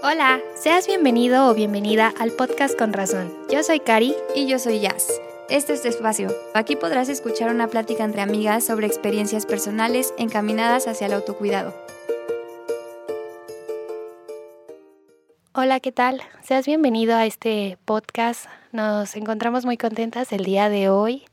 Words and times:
Hola, 0.00 0.40
seas 0.54 0.86
bienvenido 0.86 1.48
o 1.48 1.54
bienvenida 1.54 2.14
al 2.20 2.30
podcast 2.30 2.78
Con 2.78 2.92
Razón. 2.92 3.34
Yo 3.50 3.64
soy 3.64 3.80
Cari 3.80 4.14
y 4.32 4.46
yo 4.46 4.60
soy 4.60 4.78
Jazz. 4.78 5.20
Este 5.50 5.72
es 5.72 5.82
tu 5.82 5.88
espacio. 5.88 6.28
Aquí 6.54 6.76
podrás 6.76 7.08
escuchar 7.08 7.50
una 7.50 7.66
plática 7.66 8.04
entre 8.04 8.20
amigas 8.20 8.64
sobre 8.64 8.86
experiencias 8.86 9.44
personales 9.44 10.14
encaminadas 10.16 10.86
hacia 10.86 11.08
el 11.08 11.14
autocuidado. 11.14 11.74
Hola, 15.52 15.80
¿qué 15.80 15.90
tal? 15.90 16.22
Seas 16.44 16.64
bienvenido 16.64 17.16
a 17.16 17.26
este 17.26 17.76
podcast. 17.84 18.46
Nos 18.70 19.16
encontramos 19.16 19.64
muy 19.64 19.76
contentas 19.76 20.32
el 20.32 20.44
día 20.44 20.68
de 20.68 20.90
hoy. 20.90 21.24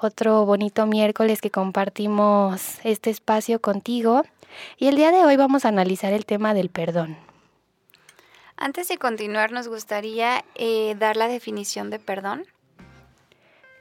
Otro 0.00 0.44
bonito 0.44 0.86
miércoles 0.86 1.40
que 1.40 1.52
compartimos 1.52 2.80
este 2.82 3.10
espacio 3.10 3.60
contigo. 3.60 4.22
Y 4.76 4.88
el 4.88 4.96
día 4.96 5.12
de 5.12 5.24
hoy 5.24 5.36
vamos 5.36 5.64
a 5.64 5.68
analizar 5.68 6.12
el 6.12 6.26
tema 6.26 6.52
del 6.52 6.68
perdón. 6.68 7.16
Antes 8.62 8.86
de 8.86 8.96
continuar, 8.96 9.50
nos 9.50 9.66
gustaría 9.66 10.44
eh, 10.54 10.94
dar 10.96 11.16
la 11.16 11.26
definición 11.26 11.90
de 11.90 11.98
perdón. 11.98 12.44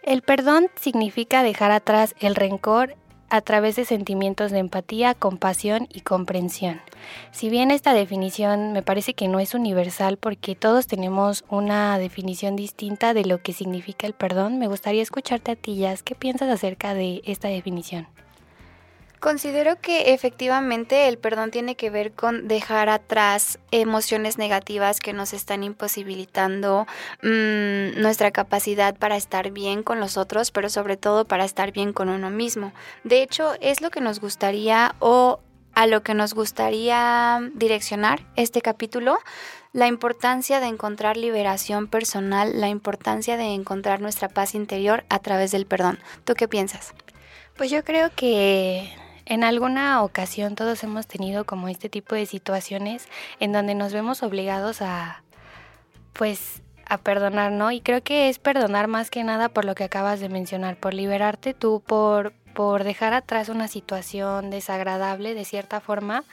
El 0.01 0.23
perdón 0.23 0.69
significa 0.73 1.43
dejar 1.43 1.69
atrás 1.69 2.15
el 2.19 2.33
rencor 2.33 2.95
a 3.29 3.41
través 3.41 3.75
de 3.75 3.85
sentimientos 3.85 4.49
de 4.49 4.57
empatía, 4.57 5.13
compasión 5.13 5.87
y 5.93 6.01
comprensión. 6.01 6.81
Si 7.29 7.51
bien 7.51 7.69
esta 7.69 7.93
definición 7.93 8.73
me 8.73 8.81
parece 8.81 9.13
que 9.13 9.27
no 9.27 9.39
es 9.39 9.53
universal 9.53 10.17
porque 10.17 10.55
todos 10.55 10.87
tenemos 10.87 11.45
una 11.47 11.99
definición 11.99 12.55
distinta 12.55 13.13
de 13.13 13.25
lo 13.25 13.39
que 13.39 13.53
significa 13.53 14.07
el 14.07 14.13
perdón, 14.13 14.57
me 14.57 14.65
gustaría 14.65 15.03
escucharte 15.03 15.51
a 15.51 15.55
ti, 15.55 15.77
Jazz, 15.77 16.01
¿qué 16.01 16.15
piensas 16.15 16.49
acerca 16.49 16.95
de 16.95 17.21
esta 17.23 17.49
definición? 17.49 18.07
Considero 19.21 19.79
que 19.79 20.15
efectivamente 20.15 21.07
el 21.07 21.19
perdón 21.19 21.51
tiene 21.51 21.75
que 21.75 21.91
ver 21.91 22.11
con 22.11 22.47
dejar 22.47 22.89
atrás 22.89 23.59
emociones 23.69 24.39
negativas 24.39 24.99
que 24.99 25.13
nos 25.13 25.33
están 25.33 25.61
imposibilitando 25.61 26.87
mm, 27.21 28.01
nuestra 28.01 28.31
capacidad 28.31 28.97
para 28.97 29.15
estar 29.15 29.51
bien 29.51 29.83
con 29.83 29.99
los 29.99 30.17
otros, 30.17 30.49
pero 30.49 30.69
sobre 30.69 30.97
todo 30.97 31.25
para 31.25 31.45
estar 31.45 31.71
bien 31.71 31.93
con 31.93 32.09
uno 32.09 32.31
mismo. 32.31 32.73
De 33.03 33.21
hecho, 33.21 33.53
es 33.61 33.79
lo 33.79 33.91
que 33.91 34.01
nos 34.01 34.19
gustaría 34.19 34.95
o 34.97 35.39
a 35.75 35.85
lo 35.85 36.01
que 36.01 36.15
nos 36.15 36.33
gustaría 36.33 37.47
direccionar 37.53 38.25
este 38.35 38.63
capítulo, 38.63 39.19
la 39.71 39.85
importancia 39.85 40.59
de 40.59 40.65
encontrar 40.65 41.15
liberación 41.15 41.85
personal, 41.85 42.59
la 42.59 42.69
importancia 42.69 43.37
de 43.37 43.53
encontrar 43.53 44.01
nuestra 44.01 44.29
paz 44.29 44.55
interior 44.55 45.05
a 45.09 45.19
través 45.19 45.51
del 45.51 45.67
perdón. 45.67 45.99
¿Tú 46.25 46.33
qué 46.33 46.47
piensas? 46.47 46.95
Pues 47.55 47.69
yo 47.69 47.83
creo 47.83 48.09
que 48.15 48.91
en 49.25 49.43
alguna 49.43 50.03
ocasión 50.03 50.55
todos 50.55 50.83
hemos 50.83 51.07
tenido 51.07 51.45
como 51.45 51.67
este 51.67 51.89
tipo 51.89 52.15
de 52.15 52.25
situaciones 52.25 53.07
en 53.39 53.51
donde 53.51 53.75
nos 53.75 53.93
vemos 53.93 54.23
obligados 54.23 54.81
a, 54.81 55.23
pues, 56.13 56.61
a 56.85 56.97
perdonar, 56.97 57.51
¿no? 57.51 57.71
Y 57.71 57.81
creo 57.81 58.03
que 58.03 58.29
es 58.29 58.39
perdonar 58.39 58.87
más 58.87 59.09
que 59.09 59.23
nada 59.23 59.49
por 59.49 59.65
lo 59.65 59.75
que 59.75 59.83
acabas 59.83 60.19
de 60.19 60.29
mencionar, 60.29 60.75
por 60.75 60.93
liberarte 60.93 61.53
tú, 61.53 61.81
por, 61.85 62.33
por 62.53 62.83
dejar 62.83 63.13
atrás 63.13 63.49
una 63.49 63.67
situación 63.67 64.49
desagradable 64.49 65.33
de 65.33 65.45
cierta 65.45 65.79
forma. 65.79 66.23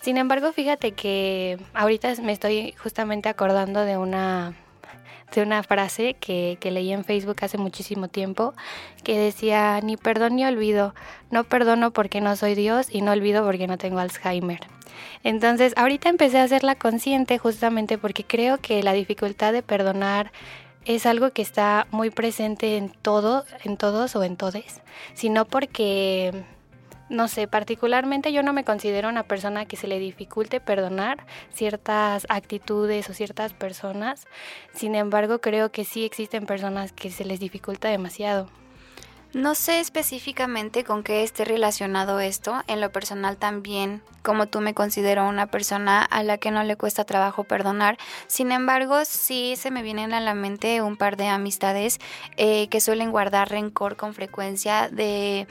Sin 0.00 0.16
embargo, 0.16 0.52
fíjate 0.52 0.92
que 0.92 1.58
ahorita 1.74 2.14
me 2.22 2.32
estoy 2.32 2.72
justamente 2.72 3.28
acordando 3.28 3.80
de 3.80 3.98
una 3.98 4.54
de 5.34 5.42
una 5.42 5.62
frase 5.62 6.14
que, 6.14 6.58
que, 6.60 6.70
leí 6.70 6.92
en 6.92 7.04
Facebook 7.04 7.36
hace 7.42 7.58
muchísimo 7.58 8.08
tiempo 8.08 8.54
que 9.02 9.18
decía, 9.18 9.80
ni 9.82 9.96
perdón 9.96 10.36
ni 10.36 10.44
olvido, 10.44 10.94
no 11.30 11.44
perdono 11.44 11.92
porque 11.92 12.20
no 12.20 12.36
soy 12.36 12.54
Dios 12.54 12.88
y 12.90 13.02
no 13.02 13.12
olvido 13.12 13.44
porque 13.44 13.66
no 13.66 13.78
tengo 13.78 13.98
Alzheimer. 13.98 14.60
Entonces, 15.22 15.72
ahorita 15.76 16.08
empecé 16.08 16.38
a 16.38 16.44
hacerla 16.44 16.74
consciente 16.74 17.38
justamente 17.38 17.98
porque 17.98 18.24
creo 18.24 18.58
que 18.58 18.82
la 18.82 18.92
dificultad 18.92 19.52
de 19.52 19.62
perdonar 19.62 20.32
es 20.84 21.06
algo 21.06 21.30
que 21.30 21.42
está 21.42 21.86
muy 21.90 22.10
presente 22.10 22.76
en 22.76 22.90
todo, 22.90 23.44
en 23.64 23.76
todos 23.76 24.16
o 24.16 24.22
en 24.22 24.36
todes, 24.36 24.82
sino 25.14 25.46
porque 25.46 26.44
no 27.08 27.28
sé, 27.28 27.46
particularmente 27.46 28.32
yo 28.32 28.42
no 28.42 28.52
me 28.52 28.64
considero 28.64 29.08
una 29.08 29.24
persona 29.24 29.66
que 29.66 29.76
se 29.76 29.88
le 29.88 29.98
dificulte 29.98 30.60
perdonar 30.60 31.26
ciertas 31.52 32.26
actitudes 32.28 33.08
o 33.10 33.14
ciertas 33.14 33.52
personas. 33.52 34.26
Sin 34.72 34.94
embargo, 34.94 35.40
creo 35.40 35.70
que 35.70 35.84
sí 35.84 36.04
existen 36.04 36.46
personas 36.46 36.92
que 36.92 37.10
se 37.10 37.24
les 37.24 37.40
dificulta 37.40 37.88
demasiado. 37.88 38.48
No 39.34 39.56
sé 39.56 39.80
específicamente 39.80 40.84
con 40.84 41.02
qué 41.02 41.24
esté 41.24 41.44
relacionado 41.44 42.20
esto. 42.20 42.62
En 42.68 42.80
lo 42.80 42.92
personal 42.92 43.36
también, 43.36 44.00
como 44.22 44.46
tú 44.46 44.60
me 44.60 44.74
considero 44.74 45.28
una 45.28 45.48
persona 45.48 46.04
a 46.04 46.22
la 46.22 46.38
que 46.38 46.52
no 46.52 46.62
le 46.62 46.76
cuesta 46.76 47.04
trabajo 47.04 47.42
perdonar. 47.42 47.98
Sin 48.28 48.52
embargo, 48.52 49.04
sí 49.04 49.56
se 49.56 49.72
me 49.72 49.82
vienen 49.82 50.14
a 50.14 50.20
la 50.20 50.34
mente 50.34 50.82
un 50.82 50.96
par 50.96 51.16
de 51.16 51.26
amistades 51.26 51.98
eh, 52.36 52.68
que 52.68 52.80
suelen 52.80 53.10
guardar 53.10 53.50
rencor 53.50 53.96
con 53.96 54.14
frecuencia 54.14 54.88
de 54.88 55.48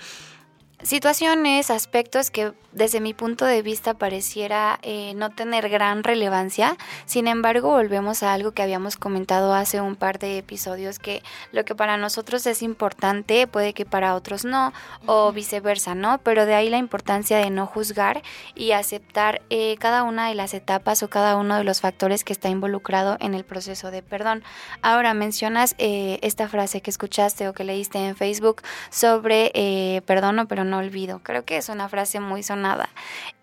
situaciones, 0.84 1.70
aspectos 1.70 2.30
que 2.30 2.54
desde 2.74 3.00
mi 3.00 3.14
punto 3.14 3.46
de 3.46 3.62
vista 3.62 3.94
pareciera 3.94 4.80
eh, 4.82 5.14
no 5.16 5.30
tener 5.30 5.70
gran 5.70 6.04
relevancia. 6.04 6.76
Sin 7.06 7.28
embargo, 7.28 7.70
volvemos 7.70 8.24
a 8.24 8.34
algo 8.34 8.52
que 8.52 8.64
habíamos 8.64 8.98
comentado 8.98 9.54
hace 9.54 9.80
un 9.80 9.96
par 9.96 10.20
de 10.20 10.38
episodios, 10.38 11.00
que 11.00 11.24
lo 11.52 11.66
que 11.66 11.76
para 11.76 11.98
nosotros 11.98 12.46
es 12.48 12.62
importante 12.62 13.48
puede 13.48 13.74
que 13.74 13.86
para 13.86 14.16
otros 14.16 14.44
no, 14.46 14.74
o 15.06 15.32
viceversa, 15.32 15.96
¿no? 15.96 16.18
Pero 16.20 16.46
de 16.46 16.56
ahí 16.56 16.70
la 16.70 16.78
importancia 16.78 17.38
de 17.38 17.50
no 17.50 17.68
juzgar 17.68 18.24
y 18.56 18.72
aceptar 18.72 19.42
eh, 19.50 19.78
cada 19.80 20.04
una 20.04 20.28
de 20.28 20.36
las 20.36 20.54
etapas 20.54 21.04
o 21.04 21.10
cada 21.10 21.36
uno 21.38 21.58
de 21.58 21.64
los 21.64 21.82
factores 21.82 22.24
que 22.24 22.34
está 22.34 22.50
involucrado 22.50 23.18
en 23.20 23.34
el 23.34 23.44
proceso 23.44 23.92
de 23.92 24.02
perdón. 24.02 24.44
Ahora 24.82 25.14
mencionas 25.14 25.76
eh, 25.78 26.20
esta 26.22 26.48
frase 26.48 26.82
que 26.82 26.90
escuchaste 26.90 27.48
o 27.48 27.54
que 27.54 27.64
leíste 27.64 28.00
en 28.00 28.16
Facebook 28.16 28.62
sobre 28.90 30.02
perdono 30.06 30.48
pero 30.48 30.64
no 30.64 30.73
olvido. 30.74 31.20
Creo 31.24 31.46
que 31.46 31.58
es 31.58 31.70
una 31.70 31.88
frase 31.88 32.20
muy 32.20 32.42
sonada 32.42 32.64
nada. 32.64 32.90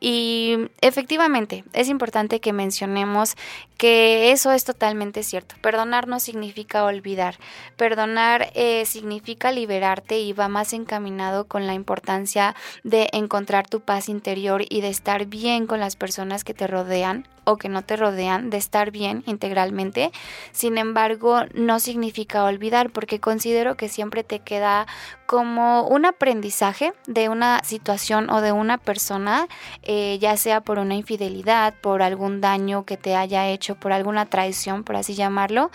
Y 0.01 0.57
efectivamente, 0.81 1.63
es 1.73 1.89
importante 1.89 2.41
que 2.41 2.53
mencionemos 2.53 3.37
que 3.77 4.33
eso 4.33 4.51
es 4.51 4.65
totalmente 4.65 5.23
cierto. 5.23 5.55
Perdonar 5.61 6.09
no 6.09 6.19
significa 6.19 6.85
olvidar. 6.85 7.37
Perdonar 7.77 8.51
eh, 8.55 8.85
significa 8.87 9.53
liberarte 9.53 10.19
y 10.19 10.33
va 10.33 10.49
más 10.49 10.73
encaminado 10.73 11.47
con 11.47 11.67
la 11.67 11.75
importancia 11.75 12.57
de 12.83 13.09
encontrar 13.13 13.69
tu 13.69 13.81
paz 13.81 14.09
interior 14.09 14.65
y 14.69 14.81
de 14.81 14.89
estar 14.89 15.27
bien 15.27 15.67
con 15.67 15.79
las 15.79 15.97
personas 15.97 16.43
que 16.43 16.55
te 16.55 16.67
rodean 16.67 17.29
o 17.51 17.57
que 17.57 17.69
no 17.69 17.83
te 17.83 17.97
rodean, 17.97 18.51
de 18.51 18.57
estar 18.57 18.91
bien 18.91 19.23
integralmente. 19.27 20.11
Sin 20.53 20.79
embargo, 20.79 21.43
no 21.55 21.81
significa 21.81 22.45
olvidar 22.45 22.91
porque 22.91 23.21
considero 23.21 23.77
que 23.77 23.89
siempre 23.89 24.25
te 24.25 24.41
queda 24.41 24.87
como 25.27 25.87
un 25.87 26.07
aprendizaje 26.07 26.93
de 27.07 27.29
una 27.29 27.63
situación 27.63 28.31
o 28.31 28.41
de 28.41 28.51
una 28.51 28.79
persona, 28.79 29.47
eh, 29.83 30.19
ya 30.21 30.37
sea 30.37 30.61
por 30.61 30.79
una 30.79 30.95
infidelidad, 30.95 31.75
por 31.81 32.03
algún 32.03 32.41
daño 32.41 32.85
que 32.85 32.97
te 32.97 33.15
haya 33.15 33.47
hecho, 33.49 33.77
por 33.77 33.93
alguna 33.93 34.27
traición, 34.27 34.83
por 34.83 34.97
así 34.97 35.15
llamarlo. 35.15 35.71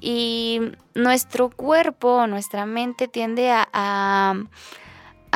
Y 0.00 0.60
nuestro 0.94 1.50
cuerpo, 1.50 2.26
nuestra 2.26 2.66
mente 2.66 3.08
tiende 3.08 3.50
a 3.50 3.68
a 3.72 4.34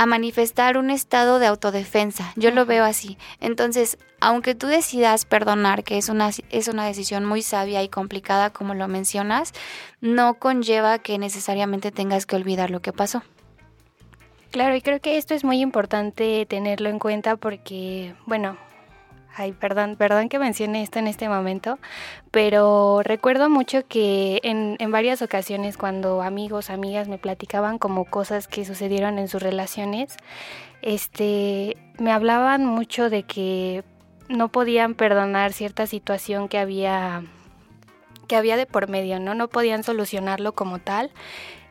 manifestar 0.06 0.76
un 0.76 0.90
estado 0.90 1.38
de 1.38 1.46
autodefensa. 1.46 2.32
Yo 2.36 2.50
lo 2.50 2.66
veo 2.66 2.84
así. 2.84 3.18
Entonces, 3.40 3.98
aunque 4.20 4.54
tú 4.54 4.66
decidas 4.66 5.24
perdonar, 5.24 5.84
que 5.84 5.98
es 5.98 6.08
una, 6.08 6.30
es 6.50 6.68
una 6.68 6.86
decisión 6.86 7.24
muy 7.24 7.42
sabia 7.42 7.82
y 7.82 7.88
complicada 7.88 8.50
como 8.50 8.74
lo 8.74 8.88
mencionas, 8.88 9.52
no 10.00 10.34
conlleva 10.34 10.98
que 10.98 11.18
necesariamente 11.18 11.92
tengas 11.92 12.26
que 12.26 12.36
olvidar 12.36 12.70
lo 12.70 12.80
que 12.80 12.92
pasó. 12.92 13.22
Claro, 14.50 14.76
y 14.76 14.82
creo 14.82 15.00
que 15.00 15.16
esto 15.16 15.34
es 15.34 15.42
muy 15.42 15.60
importante 15.60 16.46
tenerlo 16.46 16.88
en 16.88 17.00
cuenta 17.00 17.36
porque, 17.36 18.14
bueno, 18.24 18.56
Ay, 19.36 19.52
perdón, 19.52 19.96
perdón 19.96 20.28
que 20.28 20.38
mencione 20.38 20.82
esto 20.82 21.00
en 21.00 21.08
este 21.08 21.28
momento, 21.28 21.78
pero 22.30 23.02
recuerdo 23.02 23.50
mucho 23.50 23.86
que 23.88 24.40
en, 24.44 24.76
en, 24.78 24.92
varias 24.92 25.22
ocasiones 25.22 25.76
cuando 25.76 26.22
amigos, 26.22 26.70
amigas 26.70 27.08
me 27.08 27.18
platicaban 27.18 27.78
como 27.78 28.04
cosas 28.04 28.46
que 28.46 28.64
sucedieron 28.64 29.18
en 29.18 29.26
sus 29.26 29.42
relaciones, 29.42 30.16
este, 30.82 31.76
me 31.98 32.12
hablaban 32.12 32.64
mucho 32.64 33.10
de 33.10 33.24
que 33.24 33.82
no 34.28 34.50
podían 34.50 34.94
perdonar 34.94 35.52
cierta 35.52 35.86
situación 35.86 36.48
que 36.48 36.58
había 36.58 37.24
que 38.24 38.36
había 38.36 38.56
de 38.56 38.66
por 38.66 38.88
medio, 38.88 39.20
¿no? 39.20 39.34
No 39.34 39.48
podían 39.48 39.84
solucionarlo 39.84 40.52
como 40.52 40.78
tal 40.78 41.10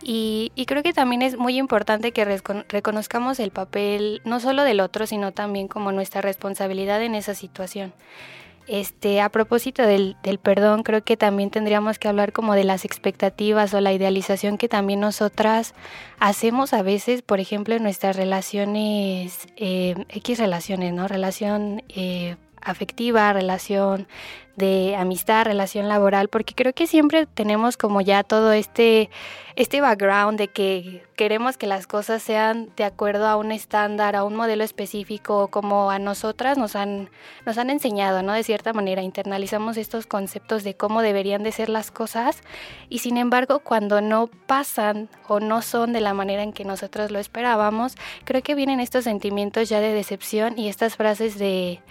y, 0.05 0.51
creo 0.67 0.83
que 0.83 0.93
también 0.93 1.21
es 1.21 1.37
muy 1.37 1.57
importante 1.57 2.11
que 2.11 2.25
reconozcamos 2.25 3.39
el 3.39 3.51
papel 3.51 4.21
no 4.25 4.39
solo 4.39 4.63
del 4.63 4.79
otro, 4.81 5.07
sino 5.07 5.31
también 5.31 5.67
como 5.67 5.91
nuestra 5.91 6.21
responsabilidad 6.21 7.01
en 7.01 7.15
esa 7.15 7.35
situación. 7.35 7.93
Este, 8.65 9.19
a 9.19 9.27
propósito 9.27 9.83
del, 9.83 10.15
del, 10.23 10.39
perdón, 10.39 10.83
creo 10.83 11.03
que 11.03 11.17
también 11.17 11.49
tendríamos 11.49 11.99
que 11.99 12.07
hablar 12.07 12.31
como 12.31 12.53
de 12.53 12.63
las 12.63 12.85
expectativas 12.85 13.73
o 13.73 13.81
la 13.81 13.91
idealización 13.91 14.57
que 14.57 14.69
también 14.69 15.01
nosotras 15.01 15.73
hacemos 16.19 16.73
a 16.73 16.81
veces, 16.81 17.23
por 17.23 17.41
ejemplo, 17.41 17.75
en 17.75 17.83
nuestras 17.83 18.15
relaciones, 18.15 19.47
eh, 19.57 19.95
X 20.09 20.39
relaciones, 20.39 20.93
¿no? 20.93 21.09
Relación 21.09 21.83
eh, 21.89 22.37
afectiva, 22.63 23.33
relación 23.33 24.07
de 24.55 24.95
amistad, 24.95 25.45
relación 25.45 25.89
laboral, 25.89 26.27
porque 26.27 26.53
creo 26.53 26.73
que 26.73 26.85
siempre 26.85 27.25
tenemos 27.25 27.75
como 27.75 28.01
ya 28.01 28.23
todo 28.23 28.51
este, 28.51 29.09
este 29.55 29.81
background 29.81 30.37
de 30.37 30.47
que 30.47 31.03
queremos 31.15 31.57
que 31.57 31.65
las 31.65 31.87
cosas 31.87 32.21
sean 32.21 32.69
de 32.77 32.83
acuerdo 32.83 33.27
a 33.27 33.35
un 33.35 33.51
estándar, 33.51 34.15
a 34.15 34.23
un 34.23 34.35
modelo 34.35 34.63
específico, 34.63 35.47
como 35.47 35.89
a 35.89 35.97
nosotras 35.97 36.59
nos 36.59 36.75
han, 36.75 37.09
nos 37.47 37.57
han 37.57 37.71
enseñado, 37.71 38.21
¿no? 38.21 38.33
De 38.33 38.43
cierta 38.43 38.73
manera, 38.73 39.01
internalizamos 39.01 39.75
estos 39.77 40.05
conceptos 40.05 40.63
de 40.63 40.75
cómo 40.75 41.01
deberían 41.01 41.41
de 41.41 41.51
ser 41.51 41.69
las 41.69 41.89
cosas 41.89 42.41
y 42.89 42.99
sin 42.99 43.17
embargo 43.17 43.59
cuando 43.59 44.01
no 44.01 44.27
pasan 44.45 45.09
o 45.27 45.39
no 45.39 45.63
son 45.63 45.93
de 45.93 46.01
la 46.01 46.13
manera 46.13 46.43
en 46.43 46.53
que 46.53 46.63
nosotros 46.63 47.09
lo 47.09 47.17
esperábamos, 47.17 47.95
creo 48.23 48.43
que 48.43 48.53
vienen 48.53 48.79
estos 48.79 49.05
sentimientos 49.05 49.67
ya 49.67 49.79
de 49.79 49.93
decepción 49.93 50.59
y 50.59 50.69
estas 50.69 50.95
frases 50.95 51.39
de 51.39 51.81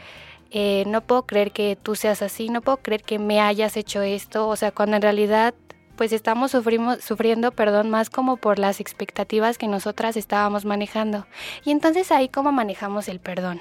eh, 0.52 0.84
no 0.87 1.00
puedo 1.00 1.22
creer 1.22 1.50
que 1.50 1.76
tú 1.82 1.96
seas 1.96 2.20
así, 2.22 2.49
no 2.50 2.60
puedo 2.60 2.76
creer 2.76 3.02
que 3.02 3.19
me 3.19 3.40
hayas 3.40 3.76
hecho 3.76 4.02
esto, 4.02 4.49
o 4.49 4.56
sea, 4.56 4.70
cuando 4.70 4.96
en 4.96 5.02
realidad 5.02 5.54
pues 5.96 6.12
estamos 6.12 6.50
sufriendo, 6.50 7.52
perdón, 7.52 7.90
más 7.90 8.10
como 8.10 8.37
por 8.37 8.58
las 8.58 8.81
expectativas 8.81 9.58
que 9.58 9.69
nosotras 9.69 10.16
estábamos 10.16 10.64
manejando. 10.64 11.26
Y 11.64 11.70
entonces 11.70 12.10
ahí 12.10 12.28
cómo 12.28 12.50
manejamos 12.50 13.08
el 13.08 13.20
perdón. 13.20 13.60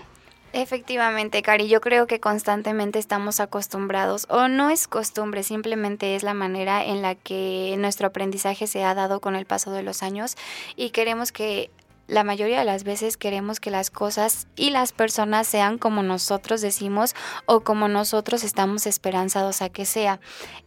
Efectivamente, 0.54 1.42
Cari, 1.44 1.70
yo 1.70 1.80
creo 1.80 2.08
que 2.08 2.20
constantemente 2.20 3.00
estamos 3.00 3.40
acostumbrados, 3.40 4.28
o 4.30 4.50
no 4.50 4.70
es 4.70 4.88
costumbre, 4.90 5.44
simplemente 5.44 6.16
es 6.16 6.24
la 6.24 6.34
manera 6.34 6.84
en 6.84 7.02
la 7.02 7.16
que 7.16 7.76
nuestro 7.78 8.08
aprendizaje 8.08 8.68
se 8.68 8.84
ha 8.84 8.94
dado 8.94 9.22
con 9.22 9.36
el 9.38 9.46
paso 9.46 9.72
de 9.72 9.84
los 9.84 10.04
años 10.04 10.36
y 10.76 10.90
queremos 10.90 11.32
que 11.32 11.72
la 12.08 12.24
mayoría 12.24 12.60
de 12.60 12.66
las 12.66 12.84
veces 12.84 13.16
queremos 13.16 13.60
que 13.60 13.72
las 13.72 13.90
cosas 13.90 14.48
y 14.56 14.72
las 14.72 14.92
personas 14.92 15.48
sean 15.48 15.78
como 15.78 16.04
nosotros 16.04 16.62
decimos 16.62 17.16
o 17.46 17.62
como 17.62 17.88
nosotros 17.88 18.44
estamos 18.44 18.86
esperanzados 18.86 19.62
a 19.62 19.70
que 19.70 19.86
sea. 19.86 20.20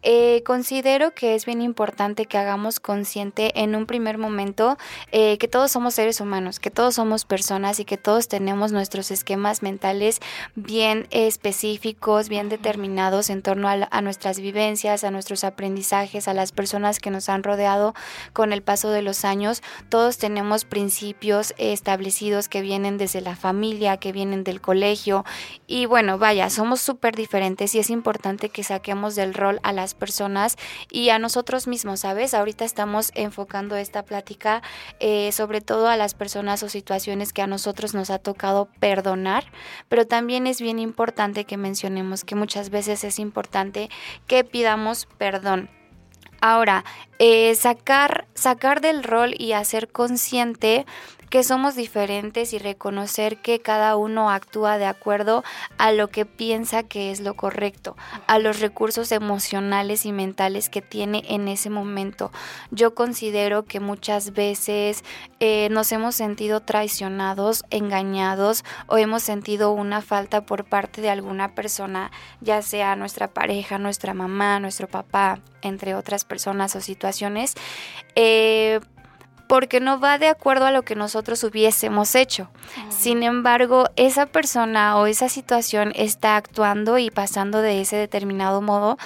Eh, 0.03 0.43
considero 0.47 1.15
que 1.15 1.35
es 1.35 1.45
bien 1.45 1.61
importante 1.61 2.27
que 2.27 2.39
hagamos 2.39 2.81
consciente 2.81 3.61
en 3.61 3.75
un 3.75 3.87
primer 3.87 4.17
momento 4.17 4.79
eh, 5.13 5.37
que 5.39 5.49
todos 5.49 5.73
somos 5.73 5.95
seres 5.95 6.21
humanos, 6.21 6.61
que 6.61 6.71
todos 6.71 6.95
somos 6.95 7.25
personas 7.25 7.81
y 7.81 7.85
que 7.85 7.99
todos 7.99 8.29
tenemos 8.29 8.73
nuestros 8.73 9.11
esquemas 9.11 9.63
mentales 9.63 10.21
bien 10.55 11.07
específicos, 11.11 12.29
bien 12.29 12.49
determinados 12.49 13.29
en 13.29 13.43
torno 13.43 13.69
a, 13.69 13.89
a 13.91 14.01
nuestras 14.01 14.41
vivencias, 14.41 15.05
a 15.05 15.11
nuestros 15.11 15.45
aprendizajes, 15.45 16.29
a 16.29 16.35
las 16.35 16.53
personas 16.53 17.01
que 17.01 17.11
nos 17.11 17.29
han 17.29 17.43
rodeado 17.43 17.95
con 18.33 18.53
el 18.53 18.63
paso 18.63 18.91
de 18.91 19.03
los 19.03 19.25
años. 19.25 19.63
Todos 19.89 20.19
tenemos 20.19 20.65
principios 20.65 21.24
establecidos 21.59 22.49
que 22.49 22.61
vienen 22.61 22.99
desde 22.99 23.21
la 23.21 23.37
familia, 23.37 23.97
que 23.97 24.13
vienen 24.13 24.45
del 24.45 24.61
colegio. 24.61 25.25
Y 25.67 25.87
bueno, 25.87 26.19
vaya, 26.19 26.51
somos 26.51 26.81
súper 26.81 27.15
diferentes 27.17 27.75
y 27.75 27.79
es 27.79 27.91
importante 27.91 28.49
que 28.49 28.63
saquemos 28.63 29.15
del 29.15 29.35
rol 29.35 29.61
a 29.63 29.73
las 29.73 29.95
personas 29.95 30.57
y 30.91 31.09
a 31.09 31.19
nosotros 31.19 31.67
mismos, 31.67 32.01
¿sabes? 32.01 32.35
Ahorita 32.35 32.65
estamos 32.65 33.11
enfocando 33.15 33.77
esta 33.77 34.05
plática 34.05 34.63
eh, 35.01 35.33
sobre 35.33 35.61
todo 35.61 35.89
a 35.89 35.97
las 35.97 36.15
personas 36.15 36.63
o 36.63 36.69
situaciones 36.69 37.33
que 37.33 37.43
a 37.43 37.47
nosotros 37.47 37.95
nos 37.95 38.11
ha 38.11 38.19
tocado 38.19 38.69
perdonar, 38.81 39.45
pero 39.89 40.07
también 40.07 40.47
es 40.47 40.61
bien 40.61 40.79
importante 40.79 41.45
que 41.45 41.57
mencionemos 41.57 42.25
que 42.25 42.35
muchas 42.35 42.71
veces 42.71 43.05
es 43.05 43.19
importante 43.19 43.91
que 44.27 44.45
pidamos 44.45 45.07
perdón. 45.19 45.71
Ahora, 46.47 46.85
eh, 47.19 47.55
sacar, 47.55 48.27
sacar 48.35 48.83
del 48.83 49.03
rol 49.03 49.35
y 49.39 49.53
hacer 49.53 49.89
consciente 49.89 50.85
que 51.31 51.43
somos 51.43 51.75
diferentes 51.75 52.53
y 52.53 52.59
reconocer 52.59 53.39
que 53.39 53.61
cada 53.61 53.97
uno 53.97 54.31
actúa 54.31 54.79
de 54.79 54.87
acuerdo 54.87 55.45
a 55.79 55.93
lo 55.93 56.09
que 56.09 56.27
piensa 56.27 56.83
que 56.83 57.11
es 57.11 57.21
lo 57.21 57.35
correcto, 57.35 57.97
a 58.27 58.39
los 58.39 58.61
recursos 58.61 59.13
emocionales 59.13 60.07
y 60.07 60.13
mentales 60.13 60.69
que 60.69 60.83
tiene 60.83 61.25
en 61.29 61.49
ese 61.49 61.71
momento. 61.71 62.31
Yo 62.71 62.95
considero 62.95 63.65
que 63.65 63.81
muchas 63.81 64.33
veces 64.33 65.05
eh, 65.41 65.69
nos 65.71 65.93
hemos 65.93 66.15
sentido 66.15 66.61
traicionados, 66.61 67.65
engañados 67.71 68.65
o 68.87 68.99
hemos 68.99 69.23
sentido 69.23 69.73
una 69.73 70.01
falta 70.01 70.47
por 70.47 70.65
parte 70.65 71.01
de 71.01 71.11
alguna 71.11 71.55
persona, 71.55 72.11
ya 72.41 72.63
sea 72.63 72.97
nuestra 72.97 73.29
pareja, 73.29 73.79
nuestra 73.79 74.15
mamá, 74.15 74.61
nuestro 74.61 74.89
papá, 74.89 75.41
entre 75.63 75.95
otras 75.95 76.25
personas 76.25 76.77
o 76.77 76.81
situaciones. 76.81 77.55
Eh, 78.15 78.81
porque 79.49 79.81
no 79.81 80.01
va 80.01 80.19
de 80.19 80.29
acuerdo 80.29 80.67
a 80.67 80.71
lo 80.71 80.83
que 80.83 80.97
nosotros 80.97 81.43
hubiésemos 81.45 82.15
hecho. 82.15 82.51
Sin 82.89 83.23
embargo, 83.23 83.89
esa 83.97 84.27
persona 84.27 84.99
o 84.99 85.07
esa 85.07 85.29
situación 85.29 85.93
está 85.95 86.37
actuando 86.37 86.99
y 86.99 87.11
pasando 87.11 87.61
de 87.61 87.81
ese 87.81 87.97
determinado 87.97 88.63
modo, 88.63 88.99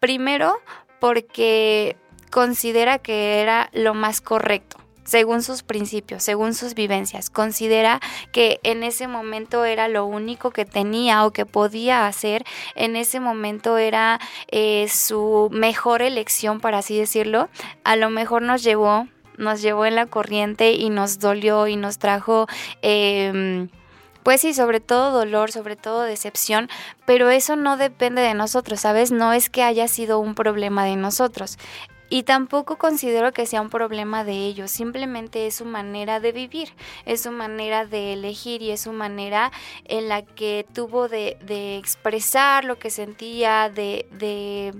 primero 0.00 0.58
porque 1.00 1.96
considera 2.30 2.98
que 2.98 3.40
era 3.40 3.68
lo 3.72 3.94
más 3.94 4.20
correcto 4.20 4.82
según 5.04 5.42
sus 5.42 5.62
principios, 5.62 6.22
según 6.22 6.54
sus 6.54 6.74
vivencias. 6.74 7.30
Considera 7.30 8.00
que 8.32 8.60
en 8.62 8.82
ese 8.82 9.08
momento 9.08 9.64
era 9.64 9.88
lo 9.88 10.06
único 10.06 10.50
que 10.50 10.64
tenía 10.64 11.26
o 11.26 11.32
que 11.32 11.46
podía 11.46 12.06
hacer, 12.06 12.44
en 12.74 12.96
ese 12.96 13.20
momento 13.20 13.78
era 13.78 14.20
eh, 14.50 14.86
su 14.88 15.48
mejor 15.52 16.02
elección, 16.02 16.60
por 16.60 16.74
así 16.74 16.96
decirlo. 16.96 17.48
A 17.84 17.96
lo 17.96 18.10
mejor 18.10 18.42
nos 18.42 18.62
llevó 18.62 19.08
nos 19.42 19.60
llevó 19.60 19.84
en 19.86 19.96
la 19.96 20.06
corriente 20.06 20.72
y 20.72 20.90
nos 20.90 21.18
dolió 21.18 21.66
y 21.66 21.76
nos 21.76 21.98
trajo... 21.98 22.46
Em, 22.80 23.68
pues 24.22 24.40
sí, 24.40 24.54
sobre 24.54 24.78
todo 24.78 25.10
dolor, 25.10 25.50
sobre 25.50 25.74
todo 25.74 26.02
decepción, 26.02 26.68
pero 27.06 27.30
eso 27.30 27.56
no 27.56 27.76
depende 27.76 28.22
de 28.22 28.34
nosotros, 28.34 28.80
¿sabes? 28.80 29.10
No 29.10 29.32
es 29.32 29.50
que 29.50 29.64
haya 29.64 29.88
sido 29.88 30.20
un 30.20 30.36
problema 30.36 30.84
de 30.84 30.94
nosotros. 30.94 31.58
Y 32.08 32.24
tampoco 32.24 32.76
considero 32.76 33.32
que 33.32 33.46
sea 33.46 33.62
un 33.62 33.70
problema 33.70 34.22
de 34.22 34.34
ellos, 34.34 34.70
simplemente 34.70 35.46
es 35.46 35.54
su 35.54 35.64
manera 35.64 36.20
de 36.20 36.32
vivir, 36.32 36.74
es 37.06 37.22
su 37.22 37.30
manera 37.30 37.86
de 37.86 38.12
elegir 38.12 38.60
y 38.60 38.70
es 38.70 38.82
su 38.82 38.92
manera 38.92 39.50
en 39.86 40.10
la 40.10 40.20
que 40.20 40.66
tuvo 40.74 41.08
de, 41.08 41.38
de 41.40 41.78
expresar 41.78 42.64
lo 42.64 42.78
que 42.78 42.90
sentía, 42.90 43.70
de, 43.70 44.06
de 44.10 44.74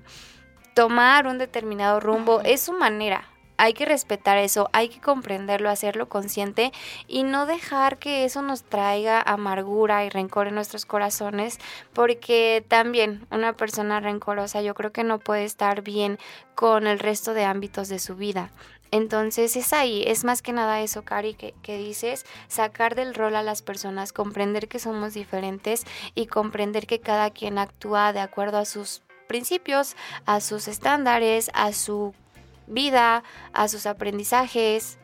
tomar 0.75 1.27
un 1.27 1.39
determinado 1.39 2.01
rumbo, 2.01 2.43
es 2.43 2.61
su 2.61 2.75
manera, 2.75 3.32
hay 3.57 3.75
que 3.75 3.85
respetar 3.85 4.39
eso, 4.39 4.69
hay 4.73 4.89
que 4.89 5.01
comprenderlo, 5.01 5.71
hacerlo 5.71 6.09
consciente 6.09 6.73
y 7.07 7.23
no 7.23 7.47
dejar 7.47 7.99
que 7.99 8.25
eso 8.25 8.43
nos 8.43 8.65
traiga 8.65 9.21
amargura 9.21 10.05
y 10.05 10.09
rencor 10.09 10.49
en 10.49 10.55
nuestros 10.55 10.87
corazones, 10.87 11.59
porque 11.93 12.65
también 12.67 13.27
una 13.31 13.53
persona 13.55 14.01
rencorosa 14.01 14.63
yo 14.63 14.75
creo 14.75 14.93
que 14.93 15.05
no 15.05 15.19
puede 15.19 15.45
estar 15.45 15.83
bien 15.83 16.19
con 16.55 16.87
el 16.87 16.99
resto 16.99 17.35
de 17.35 17.45
ámbitos 17.45 17.89
de 17.89 17.99
su 17.99 18.17
vida. 18.17 18.51
Entonces 18.91 19.57
es 19.57 19.73
ahí, 19.73 20.05
es 20.07 20.23
más 20.23 20.43
que 20.43 20.53
nada 20.53 20.83
eso, 20.83 21.03
Cari, 21.03 21.33
que, 21.33 21.55
que, 21.63 21.79
dices, 21.79 22.27
sacar 22.49 22.95
del 22.95 23.15
rol 23.15 23.37
a 23.37 23.43
las 23.43 23.63
personas, 23.63 24.13
comprender 24.13 24.69
que 24.69 24.79
somos 24.79 25.15
diferentes 25.15 25.85
y 26.15 26.27
comprender 26.27 26.87
que 26.87 27.01
cada 27.01 27.31
quien 27.31 27.57
actúa 27.57 28.13
de 28.13 28.21
acuerdo 28.21 28.59
a 28.59 28.67
sus 28.67 29.03
principios, 29.29 29.97
a 30.27 30.41
sus 30.41 30.69
estándares, 30.69 31.51
a 31.55 31.73
su 31.73 32.13
vida, 32.67 33.23
a 33.53 33.69
sus 33.69 33.87
aprendizajes. 33.87 34.99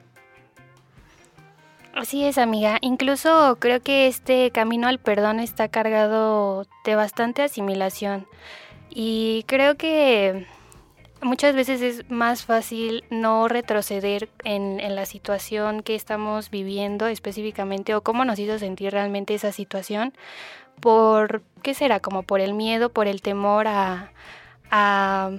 Así 1.95 2.25
es, 2.25 2.39
amiga. 2.39 2.79
Incluso 2.81 3.57
creo 3.59 3.83
que 3.83 4.07
este 4.07 4.51
camino 4.51 4.89
al 4.89 4.99
perdón 4.99 5.41
está 5.41 5.69
cargado 5.69 6.67
de 6.85 6.95
bastante 6.95 7.43
asimilación. 7.43 8.27
Y 8.91 9.45
creo 9.47 9.77
que 9.77 10.47
muchas 11.21 11.55
veces 11.55 11.83
es 11.83 12.11
más 12.11 12.45
fácil 12.45 13.05
no 13.11 13.49
retroceder 13.49 14.29
en, 14.45 14.79
en, 14.81 14.95
la 14.95 15.05
situación 15.05 15.83
que 15.83 15.95
estamos 15.95 16.51
viviendo 16.51 17.09
específicamente 17.09 17.95
o 17.95 18.03
cómo 18.03 18.25
nos 18.25 18.39
hizo 18.39 18.59
sentir 18.59 18.93
realmente 18.93 19.35
esa 19.35 19.51
situación 19.51 20.15
por, 20.79 21.43
¿qué 21.63 21.75
será? 21.75 22.01
Como 22.01 22.23
por 22.23 22.41
el 22.41 22.55
miedo, 22.55 22.91
por 22.91 23.07
el 23.07 23.23
temor 23.23 23.67
a, 23.69 24.13
a 24.71 25.31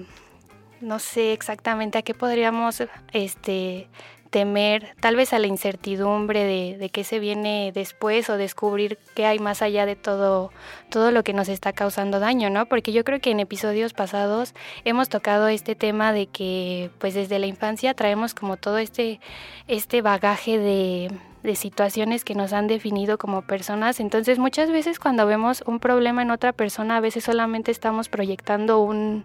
no 0.80 0.98
sé 0.98 1.32
exactamente 1.32 1.98
a 1.98 2.02
qué 2.02 2.14
podríamos 2.14 2.82
este, 3.12 3.88
temer, 4.30 4.94
tal 5.00 5.16
vez 5.16 5.32
a 5.32 5.38
la 5.38 5.48
incertidumbre 5.48 6.44
de, 6.44 6.78
de, 6.78 6.88
qué 6.88 7.04
se 7.04 7.18
viene 7.18 7.72
después 7.74 8.30
o 8.30 8.36
descubrir 8.36 8.98
qué 9.14 9.26
hay 9.26 9.38
más 9.40 9.60
allá 9.60 9.86
de 9.86 9.96
todo, 9.96 10.52
todo 10.88 11.10
lo 11.10 11.24
que 11.24 11.32
nos 11.32 11.48
está 11.48 11.72
causando 11.72 12.20
daño, 12.20 12.48
¿no? 12.48 12.66
Porque 12.66 12.92
yo 12.92 13.04
creo 13.04 13.20
que 13.20 13.32
en 13.32 13.40
episodios 13.40 13.92
pasados 13.92 14.54
hemos 14.84 15.08
tocado 15.08 15.48
este 15.48 15.74
tema 15.74 16.12
de 16.12 16.26
que 16.26 16.90
pues 16.98 17.14
desde 17.14 17.38
la 17.38 17.46
infancia 17.46 17.92
traemos 17.94 18.34
como 18.34 18.56
todo 18.56 18.78
este, 18.78 19.20
este 19.66 20.00
bagaje 20.00 20.58
de, 20.58 21.10
de 21.42 21.56
situaciones 21.56 22.24
que 22.24 22.34
nos 22.34 22.52
han 22.52 22.68
definido 22.68 23.18
como 23.18 23.42
personas. 23.42 23.98
Entonces 23.98 24.38
muchas 24.38 24.70
veces 24.70 25.00
cuando 25.00 25.26
vemos 25.26 25.64
un 25.66 25.80
problema 25.80 26.22
en 26.22 26.30
otra 26.30 26.52
persona, 26.52 26.98
a 26.98 27.00
veces 27.00 27.24
solamente 27.24 27.72
estamos 27.72 28.08
proyectando 28.08 28.80
un, 28.80 29.24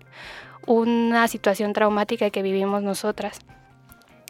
una 0.65 1.27
situación 1.27 1.73
traumática 1.73 2.29
que 2.29 2.41
vivimos 2.41 2.81
nosotras. 2.81 3.39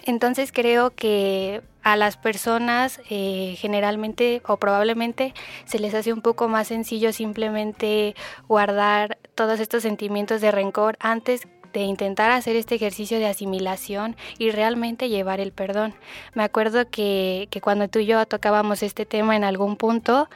Entonces 0.06 0.52
creo 0.52 0.92
que 0.92 1.64
a 1.82 1.96
las 1.96 2.16
personas 2.18 3.00
eh, 3.10 3.56
generalmente 3.58 4.42
o 4.48 4.58
probablemente 4.58 5.34
se 5.66 5.80
les 5.80 5.94
hace 5.94 6.14
un 6.14 6.22
poco 6.22 6.48
más 6.48 6.68
sencillo 6.68 7.12
simplemente 7.12 8.16
guardar 8.48 9.18
todos 9.34 9.60
estos 9.60 9.84
sentimientos 9.84 10.42
de 10.42 10.52
rencor 10.52 10.98
antes 11.00 11.48
de 11.74 11.82
intentar 11.82 12.32
hacer 12.32 12.56
este 12.56 12.76
ejercicio 12.76 13.20
de 13.20 13.28
asimilación 13.28 14.16
y 14.38 14.52
realmente 14.52 15.10
llevar 15.10 15.40
el 15.40 15.52
perdón. 15.52 15.94
Me 16.34 16.44
acuerdo 16.44 16.90
que, 16.90 17.48
que 17.52 17.60
cuando 17.60 17.88
tú 17.90 18.00
y 18.00 18.06
yo 18.06 18.26
tocábamos 18.26 18.82
este 18.82 19.06
tema 19.06 19.36
en 19.36 19.44
algún 19.44 19.76
punto, 19.76 20.30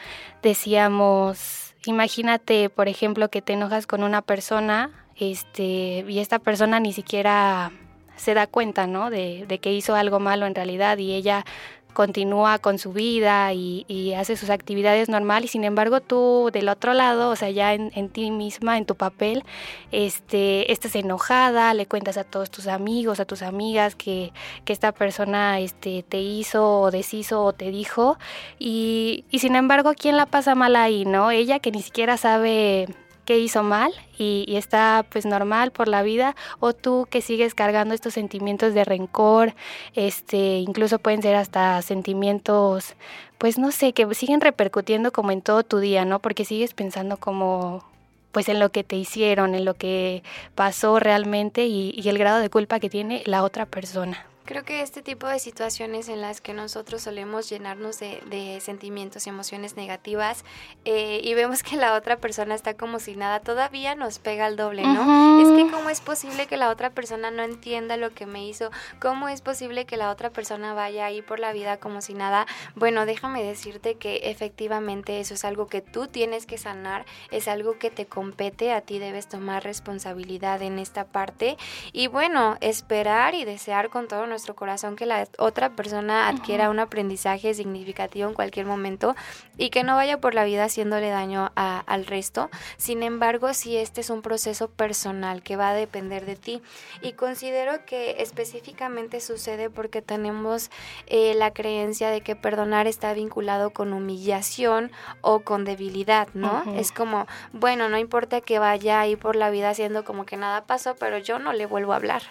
decíamos, 0.43 1.73
imagínate, 1.85 2.69
por 2.69 2.89
ejemplo, 2.89 3.29
que 3.29 3.41
te 3.41 3.53
enojas 3.53 3.87
con 3.87 4.03
una 4.03 4.21
persona 4.21 4.91
este, 5.19 6.05
y 6.07 6.19
esta 6.19 6.39
persona 6.39 6.79
ni 6.79 6.93
siquiera 6.93 7.71
se 8.19 8.33
da 8.33 8.47
cuenta, 8.47 8.85
¿no? 8.85 9.09
De, 9.09 9.59
que 9.61 9.73
hizo 9.73 9.95
algo 9.95 10.19
malo 10.19 10.45
en 10.45 10.55
realidad 10.55 10.97
y 10.97 11.13
ella 11.13 11.45
continúa 11.93 12.59
con 12.59 12.77
su 12.77 12.93
vida 12.93 13.51
y, 13.53 14.13
hace 14.13 14.35
sus 14.35 14.49
actividades 14.49 15.09
normal 15.09 15.45
y 15.45 15.47
sin 15.47 15.63
embargo 15.63 16.01
tú 16.01 16.49
del 16.53 16.69
otro 16.69 16.93
lado, 16.93 17.29
o 17.29 17.35
sea, 17.35 17.49
ya 17.49 17.73
en, 17.73 18.09
ti 18.09 18.31
misma, 18.31 18.77
en 18.77 18.85
tu 18.85 18.95
papel, 18.95 19.43
este, 19.91 20.71
estás 20.71 20.95
enojada, 20.95 21.73
le 21.73 21.87
cuentas 21.87 22.17
a 22.17 22.23
todos 22.23 22.51
tus 22.51 22.67
amigos, 22.67 23.19
a 23.19 23.25
tus 23.25 23.41
amigas 23.41 23.95
que, 23.95 24.31
que 24.65 24.73
esta 24.73 24.91
persona 24.91 25.59
este, 25.59 26.03
te 26.03 26.19
hizo 26.19 26.81
o 26.81 26.91
deshizo 26.91 27.43
o 27.43 27.53
te 27.53 27.71
dijo 27.71 28.17
y, 28.59 29.25
y 29.31 29.39
sin 29.39 29.55
embargo, 29.55 29.93
¿quién 29.97 30.17
la 30.17 30.25
pasa 30.25 30.55
mal 30.55 30.75
ahí, 30.75 31.05
no? 31.05 31.31
Ella 31.31 31.59
que 31.59 31.71
ni 31.71 31.81
siquiera 31.81 32.17
sabe 32.17 32.87
que 33.29 33.37
hizo 33.37 33.61
mal 33.61 33.91
y, 34.17 34.55
está 34.57 35.05
pues 35.07 35.27
normal 35.27 35.69
por 35.69 35.87
la 35.87 36.01
vida 36.01 36.35
o 36.59 36.73
tú 36.73 37.05
que 37.11 37.21
sigues 37.21 37.53
cargando 37.53 37.93
estos 37.93 38.15
sentimientos 38.15 38.73
de 38.73 38.83
rencor, 38.83 39.53
este, 39.93 40.57
incluso 40.57 40.97
pueden 40.97 41.21
ser 41.21 41.35
hasta 41.35 41.79
sentimientos 41.83 42.95
pues 43.37 43.59
no 43.59 43.71
sé, 43.71 43.93
que 43.93 44.11
siguen 44.15 44.41
repercutiendo 44.41 45.11
como 45.11 45.29
en 45.29 45.43
todo 45.43 45.61
tu 45.61 45.77
día, 45.77 46.05
¿no? 46.05 46.17
Porque 46.17 46.43
sigues 46.43 46.73
pensando 46.73 47.17
como 47.17 47.83
pues 48.31 48.49
en 48.49 48.57
lo 48.59 48.71
que 48.71 48.83
te 48.83 48.95
hicieron, 48.95 49.53
en 49.53 49.63
lo 49.63 49.75
que 49.75 50.23
pasó 50.55 50.97
realmente 50.97 51.67
y 51.67 52.01
el 52.09 52.17
grado 52.17 52.39
de 52.39 52.49
culpa 52.49 52.79
que 52.79 52.89
tiene 52.89 53.21
la 53.27 53.43
otra 53.43 53.67
persona. 53.67 54.25
Creo 54.49 54.63
que 54.63 54.81
este 54.81 55.03
tipo 55.03 55.27
de 55.27 55.37
situaciones 55.37 56.09
en 56.09 56.21
las 56.21 56.41
que 56.41 56.55
nosotros 56.55 57.03
solemos 57.03 57.47
llenarnos 57.51 57.99
de, 57.99 58.57
sentimientos 58.61 59.27
y 59.27 59.29
emociones 59.29 59.75
negativas 59.75 60.43
eh, 60.85 61.21
y 61.23 61.35
vemos 61.35 61.61
que 61.61 61.75
la 61.75 61.93
otra 61.93 62.17
persona 62.17 62.55
está 62.55 62.73
como 62.73 62.97
si 62.97 63.15
nada, 63.15 63.41
todavía 63.41 63.93
nos 63.93 64.17
pega 64.17 64.47
el 64.47 64.55
doble, 64.55 64.81
¿no? 64.81 65.39
Es 65.39 65.49
que 65.55 65.71
cómo 65.71 65.91
es 65.91 66.01
posible 66.01 66.47
que 66.47 66.57
la 66.57 66.71
otra 66.71 66.89
persona 66.89 67.29
no 67.29 67.43
entienda 67.43 67.95
lo 67.95 68.09
que 68.15 68.25
me 68.25 68.43
hizo, 68.47 68.71
cómo 68.99 69.29
es 69.29 69.41
posible 69.41 69.85
que 69.85 69.97
la 69.97 70.09
otra 70.09 70.31
persona 70.31 70.73
vaya 70.73 71.05
ahí 71.05 71.21
por 71.21 71.39
la 71.39 71.53
vida 71.53 71.77
como 71.77 72.01
si 72.01 72.15
nada. 72.15 72.47
Bueno, 72.73 73.05
déjame 73.05 73.43
decirte 73.43 73.97
que 73.97 74.31
efectivamente 74.31 75.19
eso 75.19 75.35
es 75.35 75.45
algo 75.45 75.67
que 75.67 75.81
tú 75.81 76.07
tienes 76.07 76.47
que 76.47 76.57
sanar, 76.57 77.05
es 77.29 77.47
algo 77.47 77.77
que 77.77 77.91
te 77.91 78.07
compete, 78.07 78.73
a 78.73 78.81
ti 78.81 78.97
debes 78.97 79.27
tomar 79.27 79.63
responsabilidad 79.63 80.63
en 80.63 80.79
esta 80.79 81.05
parte 81.05 81.55
y 81.93 82.07
bueno, 82.07 82.57
esperar 82.61 83.35
y 83.35 83.45
desear 83.45 83.91
con 83.91 84.07
todo 84.07 84.25
nuestro 84.25 84.38
nuestro 84.39 84.55
corazón 84.55 84.95
que 84.95 85.05
la 85.05 85.27
otra 85.37 85.71
persona 85.71 86.29
adquiera 86.29 86.69
un 86.69 86.79
aprendizaje 86.79 87.53
significativo 87.53 88.29
en 88.29 88.33
cualquier 88.33 88.65
momento 88.65 89.13
y 89.57 89.69
que 89.69 89.83
no 89.83 89.95
vaya 89.95 90.21
por 90.21 90.33
la 90.33 90.45
vida 90.45 90.63
haciéndole 90.63 91.09
daño 91.09 91.51
al 91.55 92.05
resto. 92.05 92.49
Sin 92.77 93.03
embargo, 93.03 93.53
si 93.53 93.75
este 93.75 93.99
es 93.99 94.09
un 94.09 94.21
proceso 94.21 94.69
personal 94.69 95.43
que 95.43 95.57
va 95.57 95.71
a 95.71 95.73
depender 95.73 96.25
de 96.25 96.37
ti 96.37 96.61
y 97.01 97.13
considero 97.13 97.85
que 97.85 98.21
específicamente 98.21 99.19
sucede 99.19 99.69
porque 99.69 100.01
tenemos 100.01 100.71
eh, 101.07 101.33
la 101.35 101.51
creencia 101.51 102.09
de 102.09 102.21
que 102.21 102.37
perdonar 102.37 102.87
está 102.87 103.13
vinculado 103.13 103.71
con 103.71 103.91
humillación 103.91 104.89
o 105.19 105.41
con 105.41 105.65
debilidad, 105.65 106.29
¿no? 106.33 106.63
Es 106.77 106.93
como, 106.93 107.27
bueno, 107.51 107.89
no 107.89 107.97
importa 107.97 108.39
que 108.39 108.57
vaya 108.57 109.01
ahí 109.01 109.17
por 109.17 109.35
la 109.35 109.49
vida 109.49 109.69
haciendo 109.69 110.05
como 110.05 110.25
que 110.25 110.37
nada 110.37 110.63
pasó, 110.63 110.95
pero 110.95 111.17
yo 111.17 111.39
no 111.39 111.51
le 111.51 111.65
vuelvo 111.65 111.91
a 111.91 111.97
hablar, 111.97 112.21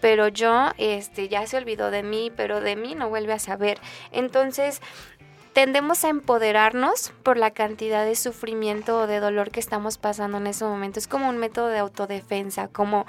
pero 0.00 0.28
yo 0.28 0.70
este 0.78 1.28
ya 1.28 1.46
se 1.48 1.56
olvidó 1.56 1.90
de 1.90 2.02
mí, 2.02 2.30
pero 2.34 2.60
de 2.60 2.76
mí 2.76 2.94
no 2.94 3.08
vuelve 3.08 3.32
a 3.32 3.38
saber. 3.38 3.78
Entonces, 4.12 4.80
tendemos 5.58 6.04
a 6.04 6.08
empoderarnos 6.08 7.10
por 7.24 7.36
la 7.36 7.50
cantidad 7.50 8.04
de 8.04 8.14
sufrimiento 8.14 8.96
o 8.96 9.06
de 9.08 9.18
dolor 9.18 9.50
que 9.50 9.58
estamos 9.58 9.98
pasando 9.98 10.38
en 10.38 10.46
ese 10.46 10.64
momento. 10.64 11.00
Es 11.00 11.08
como 11.08 11.28
un 11.28 11.36
método 11.36 11.66
de 11.66 11.78
autodefensa, 11.78 12.68
como 12.68 13.06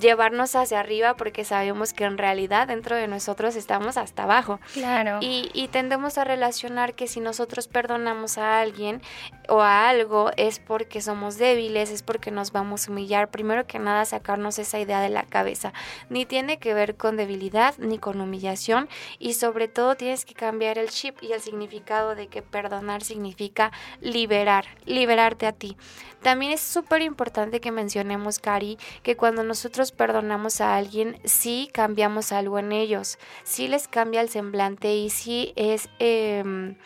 llevarnos 0.00 0.56
hacia 0.56 0.80
arriba 0.80 1.14
porque 1.14 1.44
sabemos 1.44 1.92
que 1.92 2.02
en 2.02 2.18
realidad 2.18 2.66
dentro 2.66 2.96
de 2.96 3.06
nosotros 3.06 3.54
estamos 3.54 3.96
hasta 3.96 4.24
abajo. 4.24 4.58
Claro. 4.72 5.18
Y, 5.20 5.52
y 5.54 5.68
tendemos 5.68 6.18
a 6.18 6.24
relacionar 6.24 6.94
que 6.94 7.06
si 7.06 7.20
nosotros 7.20 7.68
perdonamos 7.68 8.38
a 8.38 8.60
alguien 8.60 9.00
o 9.48 9.60
a 9.60 9.88
algo 9.88 10.32
es 10.36 10.58
porque 10.58 11.00
somos 11.00 11.38
débiles, 11.38 11.90
es 11.90 12.02
porque 12.02 12.32
nos 12.32 12.50
vamos 12.50 12.88
a 12.88 12.90
humillar. 12.90 13.30
Primero 13.30 13.68
que 13.68 13.78
nada, 13.78 14.04
sacarnos 14.04 14.58
esa 14.58 14.80
idea 14.80 15.00
de 15.00 15.10
la 15.10 15.22
cabeza. 15.22 15.72
Ni 16.08 16.26
tiene 16.26 16.58
que 16.58 16.74
ver 16.74 16.96
con 16.96 17.16
debilidad 17.16 17.76
ni 17.78 17.98
con 17.98 18.20
humillación 18.20 18.88
y 19.20 19.34
sobre 19.34 19.68
todo 19.68 19.94
tienes 19.94 20.24
que 20.24 20.34
cambiar 20.34 20.76
el 20.76 20.88
chip 20.90 21.22
y 21.22 21.30
el 21.30 21.40
significado 21.40 21.83
de 21.84 22.28
que 22.28 22.42
perdonar 22.42 23.02
significa 23.02 23.70
liberar, 24.00 24.64
liberarte 24.86 25.46
a 25.46 25.52
ti. 25.52 25.76
También 26.22 26.52
es 26.52 26.60
súper 26.60 27.02
importante 27.02 27.60
que 27.60 27.70
mencionemos, 27.70 28.38
Cari, 28.38 28.78
que 29.02 29.16
cuando 29.16 29.44
nosotros 29.44 29.92
perdonamos 29.92 30.62
a 30.62 30.76
alguien, 30.76 31.18
sí 31.24 31.68
cambiamos 31.72 32.32
algo 32.32 32.58
en 32.58 32.72
ellos, 32.72 33.18
sí 33.42 33.68
les 33.68 33.86
cambia 33.86 34.22
el 34.22 34.30
semblante 34.30 34.94
y 34.94 35.10
sí 35.10 35.52
es 35.56 35.90
em, 35.98 36.76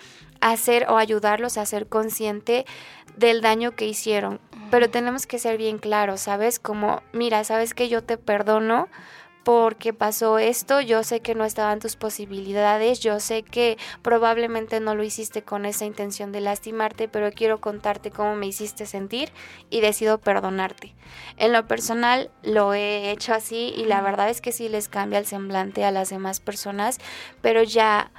hacer 0.41 0.87
o 0.89 0.97
ayudarlos 0.97 1.57
a 1.59 1.67
ser 1.67 1.87
consciente 1.89 2.67
del 3.17 3.41
daño 3.41 3.77
que 3.77 3.87
hicieron. 3.87 4.41
Pero 4.71 4.91
tenemos 4.91 5.27
que 5.27 5.39
ser 5.39 5.57
bien 5.57 5.79
claros, 5.79 6.21
¿sabes? 6.23 6.59
Como, 6.59 7.03
mira, 7.13 7.45
sabes 7.45 7.73
que 7.75 7.89
yo 7.89 8.03
te 8.03 8.19
perdono 8.19 8.89
porque 9.49 9.95
pasó 9.95 10.39
esto, 10.39 10.83
yo 10.83 11.03
sé 11.03 11.21
que 11.21 11.35
no 11.35 11.47
estaban 11.47 11.79
tus 11.79 11.97
posibilidades, 11.97 13.01
yo 13.01 13.19
sé 13.19 13.43
que 13.45 13.79
probablemente 14.03 14.79
no 14.79 14.95
lo 14.95 15.03
hiciste 15.03 15.41
con 15.41 15.65
esa 15.65 15.87
intención 15.87 16.33
de 16.33 16.43
lastimarte, 16.43 17.09
pero 17.09 17.33
quiero 17.33 17.59
contarte 17.59 18.11
cómo 18.11 18.37
me 18.37 18.47
hiciste 18.47 18.85
sentir 18.85 19.31
y 19.71 19.81
decido 19.81 20.19
perdonarte. 20.19 20.95
En 21.39 21.55
lo 21.55 21.67
personal 21.67 22.31
lo 22.43 22.75
he 22.75 23.11
hecho 23.11 23.33
así 23.33 23.73
y 23.75 23.87
la 23.87 24.03
verdad 24.03 24.29
es 24.29 24.43
que 24.43 24.53
sí 24.53 24.69
les 24.69 24.91
cambia 24.91 25.19
el 25.19 25.25
semblante 25.25 25.83
a 25.87 25.93
las 25.93 26.11
demás 26.11 26.41
personas, 26.41 26.99
pero 27.41 27.63
ya 27.63 28.11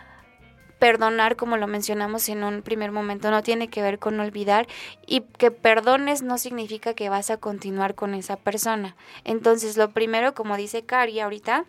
perdonar, 0.79 1.35
como 1.35 1.57
lo 1.57 1.67
mencionamos 1.67 2.29
en 2.29 2.43
un 2.43 2.61
primer 2.61 2.91
momento, 2.91 3.29
no 3.29 3.43
tiene 3.43 3.67
que 3.67 3.81
ver 3.81 3.99
con 3.99 4.19
olvidar 4.19 4.67
y 5.05 5.21
que 5.21 5.51
perdones 5.51 6.23
no 6.23 6.37
significa 6.37 6.93
que 6.93 7.09
vas 7.09 7.29
a 7.29 7.37
continuar 7.37 7.95
con 7.95 8.13
esa 8.15 8.37
persona. 8.37 8.95
Entonces, 9.25 9.77
lo 9.77 9.91
primero, 9.91 10.33
como 10.33 10.57
dice 10.57 10.83
Cari 10.83 11.19
ahorita, 11.19 11.65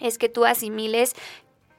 es 0.00 0.18
que 0.18 0.28
tú 0.28 0.44
asimiles 0.44 1.14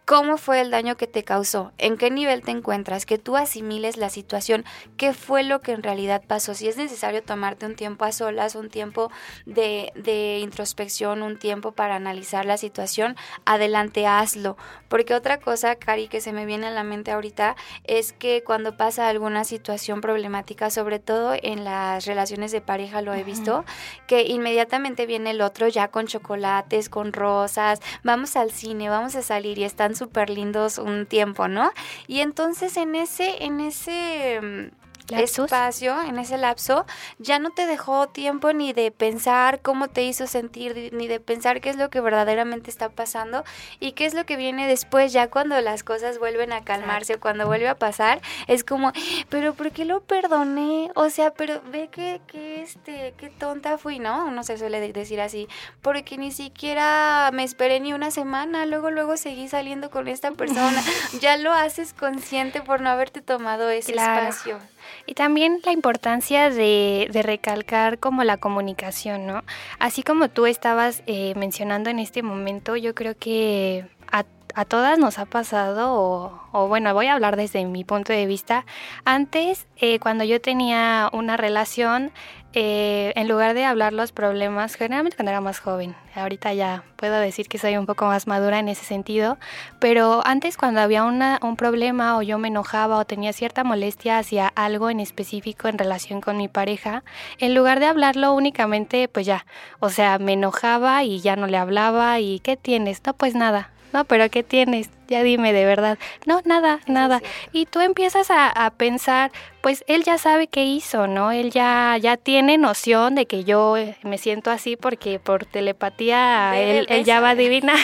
cómo 0.08 0.38
fue 0.38 0.62
el 0.62 0.72
daño 0.72 0.96
que 0.96 1.06
te 1.06 1.26
causó, 1.26 1.74
en 1.78 1.98
qué 1.98 2.10
nivel 2.10 2.42
te 2.42 2.52
encuentras, 2.52 3.06
que 3.06 3.18
tú 3.18 3.36
asimiles 3.36 3.98
la 3.98 4.10
situación, 4.10 4.64
qué 4.96 5.14
fue 5.14 5.44
lo 5.44 5.60
que 5.60 5.74
en 5.74 5.84
realidad 5.84 6.24
pasó. 6.26 6.54
Si 6.54 6.66
es 6.70 6.78
necesario 6.78 7.22
tomarte 7.22 7.66
un 7.66 7.76
tiempo 7.76 8.06
a 8.06 8.14
solas, 8.14 8.56
un 8.56 8.70
tiempo 8.70 9.12
de, 9.46 9.92
de 9.96 10.40
introspección, 10.40 11.24
un 11.24 11.38
tiempo 11.38 11.74
para 11.74 11.98
analizar 11.98 12.46
la 12.46 12.56
situación, 12.56 13.18
adelante 13.44 14.08
hazlo. 14.08 14.56
Porque 14.88 15.14
otra 15.14 15.42
cosa, 15.42 15.76
Cari, 15.76 16.08
que 16.08 16.22
se 16.22 16.32
me 16.32 16.46
viene 16.46 16.68
a 16.68 16.72
la 16.72 16.86
mente 16.86 17.12
ahorita, 17.12 17.58
es 17.84 18.14
que 18.14 18.46
cuando 18.46 18.78
pasa 18.78 19.10
alguna 19.10 19.44
situación 19.44 20.00
problemática, 20.00 20.70
sobre 20.70 21.00
todo 21.00 21.36
en 21.36 21.66
las 21.66 22.06
relaciones 22.06 22.54
de 22.54 22.62
pareja 22.62 23.02
lo 23.02 23.14
he 23.14 23.26
visto, 23.26 23.66
que 24.08 24.22
inmediatamente 24.22 25.06
viene 25.06 25.32
el 25.32 25.42
otro 25.42 25.68
ya 25.68 25.90
con 25.90 26.08
chocolates, 26.08 26.88
con 26.88 27.12
rosas, 27.12 27.82
vamos 28.04 28.38
al 28.38 28.52
cine, 28.52 28.88
vamos 28.88 29.14
a 29.18 29.22
salir 29.22 29.58
y 29.58 29.66
están 29.66 29.97
súper 29.98 30.30
lindos 30.30 30.78
un 30.78 31.06
tiempo, 31.06 31.48
¿no? 31.48 31.72
Y 32.08 32.22
entonces 32.22 32.78
en 32.78 32.96
ese, 32.96 33.44
en 33.44 33.60
ese 33.60 34.72
mm, 35.12 35.20
espacio, 35.20 36.02
en 36.02 36.20
ese 36.20 36.38
lapso, 36.38 36.86
ya 37.20 37.40
no 37.40 37.52
te 37.52 37.66
dejó 37.66 38.08
tiempo 38.08 38.54
ni 38.54 38.74
de 38.74 38.92
pensar 38.92 39.62
cómo 39.62 39.88
te 39.88 40.04
hizo 40.04 40.28
sentir, 40.28 40.92
ni 40.94 41.08
de 41.08 41.20
pensar 41.20 41.62
qué 41.62 41.70
es 41.70 41.78
lo 41.78 41.90
que 41.90 42.02
verdaderamente 42.02 42.70
está 42.70 42.90
pasando 42.90 43.44
y 43.80 43.94
qué 43.94 44.06
es 44.06 44.14
lo 44.14 44.26
que 44.26 44.36
viene 44.36 44.68
después, 44.68 45.14
ya 45.14 45.30
cuando 45.30 45.60
las 45.62 45.84
cosas 45.84 46.20
vuelven 46.20 46.54
a 46.54 46.64
calmarse 46.64 47.16
o 47.16 47.20
cuando 47.20 47.48
vuelve 47.48 47.68
a 47.68 47.76
pasar, 47.76 48.22
es 48.48 48.64
como, 48.64 48.92
pero 49.30 49.54
¿por 49.54 49.72
qué 49.72 49.86
lo 49.86 50.02
perdoné? 50.02 50.92
O 50.96 51.10
sea, 51.10 51.32
pero 51.32 51.62
ve 51.72 51.90
que, 51.90 52.22
que 52.28 52.62
este, 52.62 53.14
qué 53.18 53.30
tonta 53.30 53.78
fui, 53.78 54.00
¿no? 54.00 54.26
Uno 54.26 54.44
se 54.44 54.58
suele 54.58 54.80
decir 54.92 55.22
así, 55.22 55.48
porque 55.82 56.18
ni 56.18 56.32
siquiera 56.32 57.30
me 57.34 57.44
esperé 57.44 57.80
ni 57.80 57.94
una 57.94 58.12
semana, 58.12 58.66
luego, 58.66 58.92
luego 58.92 59.18
seguí 59.18 59.48
saliendo 59.48 59.90
con 59.90 60.08
esta 60.08 60.32
persona, 60.32 60.84
ya 61.22 61.38
lo 61.38 61.54
haces 61.54 61.94
consciente 61.94 62.62
por 62.62 62.82
no 62.82 62.90
haberte 62.90 63.22
tomado 63.22 63.70
ese 63.70 63.94
espacio. 63.94 64.60
Y 65.06 65.14
también 65.14 65.60
la 65.66 65.72
importancia 65.72 66.50
de, 66.50 67.10
de, 67.12 67.22
recalcar 67.24 68.00
como 68.00 68.24
la 68.24 68.38
comunicación, 68.38 69.26
¿no? 69.26 69.44
Así 69.80 70.04
como 70.04 70.30
tú 70.30 70.46
estabas 70.46 71.04
eh, 71.08 71.34
mencionando 71.36 71.90
en 71.90 72.00
este 72.00 72.24
momento, 72.24 72.76
yo 72.76 72.96
creo 72.96 73.16
que 73.18 73.86
a 74.12 74.26
a 74.58 74.66
todas 74.66 74.98
nos 74.98 75.20
ha 75.20 75.26
pasado, 75.26 76.42
o, 76.52 76.68
bueno, 76.68 76.92
voy 76.96 77.06
a 77.06 77.14
hablar 77.14 77.36
desde 77.36 77.64
mi 77.66 77.84
punto 77.84 78.12
de 78.12 78.26
vista. 78.26 78.66
Antes, 79.06 79.68
eh, 79.78 80.00
cuando 80.00 80.24
yo 80.24 80.42
tenía 80.42 81.12
una 81.14 81.38
relación, 81.38 82.12
eh, 82.60 83.14
en 83.16 83.28
lugar 83.28 83.54
de 83.54 83.66
hablar 83.66 83.94
los 83.94 84.12
problemas, 84.12 84.74
generalmente 84.74 85.16
cuando 85.16 85.30
era 85.30 85.42
más 85.42 85.60
joven, 85.60 85.96
ahorita 86.16 86.56
ya 86.56 86.84
puedo 86.96 87.20
decir 87.20 87.48
que 87.48 87.60
soy 87.60 87.78
un 87.78 87.86
poco 87.86 88.08
más 88.08 88.26
madura 88.26 88.58
en 88.58 88.68
ese 88.68 88.84
sentido, 88.84 89.38
pero 89.78 90.26
antes 90.26 90.58
cuando 90.58 90.82
había 90.82 91.04
una, 91.04 91.38
un 91.44 91.56
problema 91.56 92.18
o 92.18 92.24
yo 92.24 92.40
me 92.40 92.48
enojaba 92.48 92.98
o 92.98 93.06
tenía 93.06 93.32
cierta 93.32 93.64
molestia 93.64 94.18
hacia 94.18 94.48
algo 94.48 94.90
en 94.90 95.00
específico 95.00 95.68
en 95.68 95.78
relación 95.78 96.20
con 96.20 96.38
mi 96.38 96.48
pareja, 96.48 97.04
en 97.38 97.54
lugar 97.54 97.80
de 97.80 97.86
hablarlo 97.86 98.34
únicamente, 98.34 99.08
pues 99.08 99.28
ya, 99.28 99.46
o 99.80 99.90
sea, 99.92 100.18
me 100.18 100.34
enojaba 100.34 101.04
y 101.04 101.20
ya 101.20 101.36
no 101.36 101.46
le 101.46 101.58
hablaba 101.58 102.20
y 102.20 102.40
¿qué 102.40 102.58
tienes? 102.58 103.04
No, 103.06 103.14
pues 103.14 103.36
nada, 103.36 103.70
no, 103.94 104.06
pero 104.06 104.30
¿qué 104.30 104.44
tienes? 104.44 104.90
Ya 105.08 105.24
dime 105.24 105.54
de 105.54 105.66
verdad. 105.66 105.98
No, 106.26 106.42
nada, 106.44 106.82
nada. 106.88 107.22
Y 107.54 107.66
tú 107.66 107.80
empiezas 107.80 108.28
a, 108.30 108.72
pensar, 108.76 109.32
pues 109.62 109.86
él 109.88 110.04
ya 110.04 110.18
sabe 110.18 110.48
qué 110.48 110.66
hizo, 110.66 111.08
¿no? 111.08 111.32
Él 111.32 111.52
ya, 111.52 111.98
ya 112.00 112.18
tiene 112.18 112.58
noción 112.58 113.16
de 113.16 113.26
que 113.26 113.46
yo 113.46 113.76
me 114.04 114.18
siento 114.18 114.52
así 114.52 114.76
porque 114.76 115.20
por 115.20 115.46
telepatía 115.46 116.60
él, 116.60 116.86
él 116.90 117.06
ya 117.06 117.22
va 117.22 117.30
a 117.30 117.32
adivinar. 117.32 117.78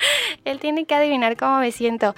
Él 0.44 0.58
tiene 0.58 0.84
que 0.84 0.94
adivinar 0.94 1.36
cómo 1.36 1.58
me 1.58 1.72
siento. 1.72 2.14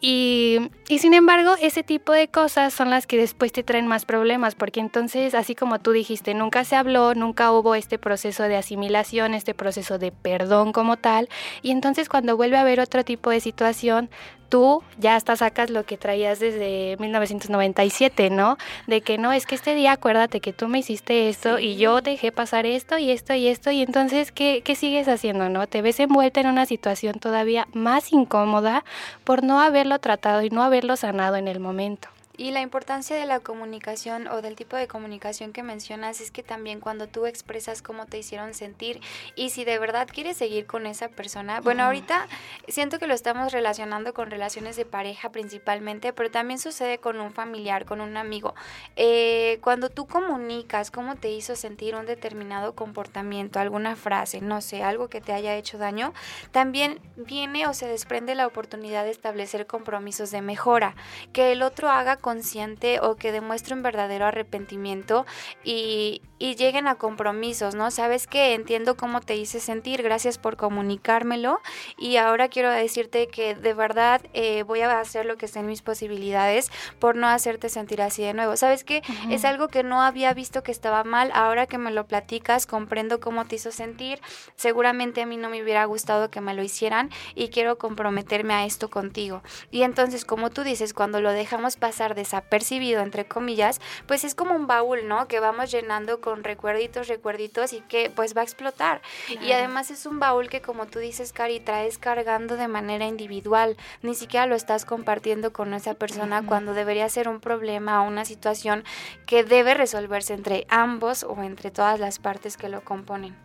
Y, 0.00 0.58
y, 0.88 0.98
sin 0.98 1.14
embargo, 1.14 1.54
ese 1.60 1.84
tipo 1.84 2.12
de 2.12 2.26
cosas 2.26 2.74
son 2.74 2.90
las 2.90 3.06
que 3.06 3.16
después 3.16 3.52
te 3.52 3.62
traen 3.62 3.86
más 3.86 4.04
problemas, 4.04 4.56
porque 4.56 4.80
entonces, 4.80 5.32
así 5.34 5.54
como 5.54 5.78
tú 5.78 5.92
dijiste, 5.92 6.34
nunca 6.34 6.64
se 6.64 6.74
habló, 6.74 7.14
nunca 7.14 7.52
hubo 7.52 7.76
este 7.76 7.98
proceso 7.98 8.42
de 8.42 8.56
asimilación, 8.56 9.32
este 9.32 9.54
proceso 9.54 9.98
de 9.98 10.10
perdón 10.10 10.72
como 10.72 10.96
tal, 10.96 11.28
y 11.62 11.70
entonces 11.70 12.08
cuando 12.08 12.36
vuelve 12.36 12.56
a 12.56 12.62
haber 12.62 12.80
otro 12.80 13.04
tipo 13.04 13.30
de 13.30 13.38
situación, 13.38 14.10
tú 14.52 14.82
ya 14.98 15.16
hasta 15.16 15.34
sacas 15.34 15.70
lo 15.70 15.86
que 15.86 15.96
traías 15.96 16.38
desde 16.38 16.98
1997, 16.98 18.28
¿no? 18.28 18.58
De 18.86 19.00
que 19.00 19.16
no, 19.16 19.32
es 19.32 19.46
que 19.46 19.54
este 19.54 19.74
día 19.74 19.92
acuérdate 19.92 20.40
que 20.40 20.52
tú 20.52 20.68
me 20.68 20.80
hiciste 20.80 21.30
esto 21.30 21.58
y 21.58 21.76
yo 21.76 22.02
dejé 22.02 22.32
pasar 22.32 22.66
esto 22.66 22.98
y 22.98 23.10
esto 23.10 23.32
y 23.32 23.46
esto 23.46 23.70
y 23.70 23.80
entonces, 23.80 24.30
¿qué, 24.30 24.60
¿qué 24.62 24.74
sigues 24.74 25.08
haciendo, 25.08 25.48
no? 25.48 25.66
Te 25.68 25.80
ves 25.80 26.00
envuelta 26.00 26.40
en 26.40 26.48
una 26.48 26.66
situación 26.66 27.18
todavía 27.22 27.66
más 27.72 28.12
incómoda 28.12 28.84
por 29.24 29.42
no 29.42 29.60
haberlo 29.60 29.98
tratado 30.00 30.42
y 30.42 30.50
no 30.50 30.62
haberlo 30.62 30.96
sanado 30.96 31.36
en 31.36 31.48
el 31.48 31.60
momento. 31.60 32.08
Y 32.36 32.50
la 32.50 32.62
importancia 32.62 33.14
de 33.14 33.26
la 33.26 33.40
comunicación 33.40 34.26
o 34.26 34.40
del 34.40 34.56
tipo 34.56 34.76
de 34.76 34.88
comunicación 34.88 35.52
que 35.52 35.62
mencionas 35.62 36.20
es 36.20 36.30
que 36.30 36.42
también 36.42 36.80
cuando 36.80 37.06
tú 37.06 37.26
expresas 37.26 37.82
cómo 37.82 38.06
te 38.06 38.18
hicieron 38.18 38.54
sentir 38.54 39.00
y 39.36 39.50
si 39.50 39.64
de 39.64 39.78
verdad 39.78 40.08
quieres 40.10 40.38
seguir 40.38 40.66
con 40.66 40.86
esa 40.86 41.08
persona, 41.08 41.60
bueno, 41.60 41.84
ahorita 41.84 42.26
siento 42.68 42.98
que 42.98 43.06
lo 43.06 43.12
estamos 43.12 43.52
relacionando 43.52 44.14
con 44.14 44.30
relaciones 44.30 44.76
de 44.76 44.86
pareja 44.86 45.30
principalmente, 45.30 46.14
pero 46.14 46.30
también 46.30 46.58
sucede 46.58 46.98
con 46.98 47.20
un 47.20 47.32
familiar, 47.32 47.84
con 47.84 48.00
un 48.00 48.16
amigo. 48.16 48.54
Eh, 48.96 49.58
cuando 49.60 49.90
tú 49.90 50.06
comunicas 50.06 50.90
cómo 50.90 51.16
te 51.16 51.30
hizo 51.30 51.54
sentir 51.54 51.94
un 51.94 52.06
determinado 52.06 52.74
comportamiento, 52.74 53.60
alguna 53.60 53.94
frase, 53.94 54.40
no 54.40 54.62
sé, 54.62 54.82
algo 54.82 55.08
que 55.08 55.20
te 55.20 55.34
haya 55.34 55.54
hecho 55.56 55.76
daño, 55.76 56.14
también 56.50 56.98
viene 57.16 57.66
o 57.66 57.74
se 57.74 57.86
desprende 57.86 58.34
la 58.34 58.46
oportunidad 58.46 59.04
de 59.04 59.10
establecer 59.10 59.66
compromisos 59.66 60.30
de 60.30 60.40
mejora, 60.40 60.96
que 61.34 61.52
el 61.52 61.62
otro 61.62 61.90
haga 61.90 62.16
consciente 62.22 63.00
o 63.00 63.16
que 63.16 63.32
demuestre 63.32 63.74
un 63.74 63.82
verdadero 63.82 64.24
arrepentimiento 64.24 65.26
y, 65.62 66.22
y 66.38 66.54
lleguen 66.56 66.88
a 66.88 66.94
compromisos, 66.94 67.74
¿no? 67.74 67.90
Sabes 67.90 68.26
que 68.26 68.54
entiendo 68.54 68.96
cómo 68.96 69.20
te 69.20 69.36
hice 69.36 69.60
sentir, 69.60 70.02
gracias 70.02 70.38
por 70.38 70.56
comunicármelo 70.56 71.60
y 71.98 72.16
ahora 72.16 72.48
quiero 72.48 72.70
decirte 72.70 73.28
que 73.28 73.54
de 73.54 73.74
verdad 73.74 74.22
eh, 74.32 74.62
voy 74.62 74.80
a 74.80 74.98
hacer 74.98 75.26
lo 75.26 75.36
que 75.36 75.46
esté 75.46 75.58
en 75.58 75.66
mis 75.66 75.82
posibilidades 75.82 76.70
por 76.98 77.16
no 77.16 77.26
hacerte 77.26 77.68
sentir 77.68 78.00
así 78.00 78.22
de 78.22 78.32
nuevo. 78.32 78.56
Sabes 78.56 78.84
que 78.84 79.02
es 79.30 79.44
algo 79.44 79.68
que 79.68 79.82
no 79.82 80.02
había 80.02 80.32
visto 80.32 80.62
que 80.62 80.72
estaba 80.72 81.04
mal, 81.04 81.30
ahora 81.34 81.66
que 81.66 81.78
me 81.78 81.90
lo 81.90 82.06
platicas 82.06 82.66
comprendo 82.66 83.20
cómo 83.20 83.44
te 83.44 83.56
hizo 83.56 83.70
sentir, 83.70 84.20
seguramente 84.56 85.22
a 85.22 85.26
mí 85.26 85.36
no 85.36 85.48
me 85.48 85.62
hubiera 85.62 85.84
gustado 85.84 86.30
que 86.30 86.40
me 86.40 86.54
lo 86.54 86.62
hicieran 86.62 87.10
y 87.34 87.48
quiero 87.48 87.78
comprometerme 87.78 88.54
a 88.54 88.64
esto 88.64 88.88
contigo. 88.88 89.42
Y 89.70 89.82
entonces, 89.82 90.24
como 90.24 90.50
tú 90.50 90.62
dices, 90.62 90.94
cuando 90.94 91.20
lo 91.20 91.32
dejamos 91.32 91.76
pasar 91.76 92.11
desapercibido, 92.14 93.02
entre 93.02 93.26
comillas, 93.26 93.80
pues 94.06 94.24
es 94.24 94.34
como 94.34 94.54
un 94.54 94.66
baúl, 94.66 95.08
¿no? 95.08 95.28
Que 95.28 95.40
vamos 95.40 95.70
llenando 95.70 96.20
con 96.20 96.44
recuerditos, 96.44 97.08
recuerditos 97.08 97.72
y 97.72 97.80
que 97.80 98.10
pues 98.10 98.36
va 98.36 98.42
a 98.42 98.44
explotar. 98.44 99.02
Y 99.40 99.52
además 99.52 99.90
es 99.90 100.06
un 100.06 100.18
baúl 100.18 100.48
que 100.48 100.60
como 100.60 100.86
tú 100.86 100.98
dices, 100.98 101.32
Cari, 101.32 101.60
traes 101.60 101.98
cargando 101.98 102.56
de 102.56 102.68
manera 102.68 103.06
individual, 103.06 103.76
ni 104.02 104.14
siquiera 104.14 104.46
lo 104.46 104.54
estás 104.54 104.84
compartiendo 104.84 105.52
con 105.52 105.74
esa 105.74 105.94
persona 105.94 106.44
cuando 106.46 106.74
debería 106.74 107.08
ser 107.08 107.28
un 107.28 107.40
problema 107.40 108.02
o 108.02 108.08
una 108.08 108.24
situación 108.24 108.84
que 109.26 109.44
debe 109.44 109.74
resolverse 109.74 110.34
entre 110.34 110.66
ambos 110.68 111.24
o 111.24 111.42
entre 111.42 111.70
todas 111.70 111.98
las 111.98 112.18
partes 112.18 112.56
que 112.56 112.68
lo 112.68 112.82
componen. 112.82 113.36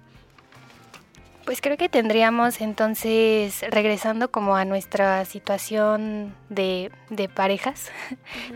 Pues 1.47 1.61
creo 1.61 1.77
que 1.77 1.87
tendríamos 1.87 2.59
entonces, 2.59 3.63
regresando 3.69 4.29
como 4.29 4.57
a 4.57 4.65
nuestra 4.65 5.23
situación 5.23 6.35
de, 6.49 6.91
de 7.09 7.29
parejas, 7.29 7.89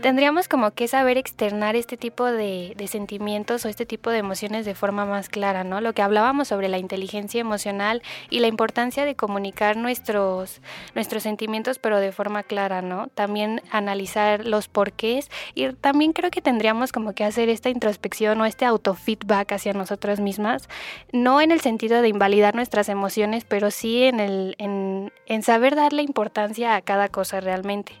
tendríamos 0.02 0.46
como 0.46 0.72
que 0.72 0.86
saber 0.88 1.16
externar 1.16 1.74
este 1.74 1.96
tipo 1.96 2.26
de, 2.26 2.74
de, 2.76 2.86
sentimientos 2.88 3.64
o 3.64 3.70
este 3.70 3.86
tipo 3.86 4.10
de 4.10 4.18
emociones 4.18 4.66
de 4.66 4.74
forma 4.74 5.06
más 5.06 5.30
clara, 5.30 5.64
¿no? 5.64 5.80
Lo 5.80 5.94
que 5.94 6.02
hablábamos 6.02 6.48
sobre 6.48 6.68
la 6.68 6.76
inteligencia 6.76 7.40
emocional 7.40 8.02
y 8.28 8.40
la 8.40 8.48
importancia 8.48 9.06
de 9.06 9.14
comunicar 9.14 9.78
nuestros, 9.78 10.60
nuestros 10.94 11.22
sentimientos 11.22 11.78
pero 11.78 11.98
de 11.98 12.12
forma 12.12 12.42
clara, 12.42 12.82
¿no? 12.82 13.06
También 13.14 13.62
analizar 13.70 14.44
los 14.44 14.68
porqués 14.68 15.30
y 15.54 15.72
también 15.72 16.12
creo 16.12 16.30
que 16.30 16.42
tendríamos 16.42 16.92
como 16.92 17.14
que 17.14 17.24
hacer 17.24 17.48
esta 17.48 17.70
introspección 17.70 18.38
o 18.42 18.44
este 18.44 18.66
autofeedback 18.66 19.52
hacia 19.52 19.72
nosotras 19.72 20.20
mismas, 20.20 20.68
no 21.10 21.40
en 21.40 21.52
el 21.52 21.62
sentido 21.62 22.02
de 22.02 22.08
invalidar 22.08 22.54
nuestras 22.54 22.81
emociones, 22.88 23.44
pero 23.44 23.70
sí 23.70 24.04
en, 24.04 24.20
el, 24.20 24.54
en, 24.58 25.12
en 25.26 25.42
saber 25.42 25.76
darle 25.76 26.02
importancia 26.02 26.76
a 26.76 26.82
cada 26.82 27.08
cosa 27.08 27.40
realmente. 27.40 27.92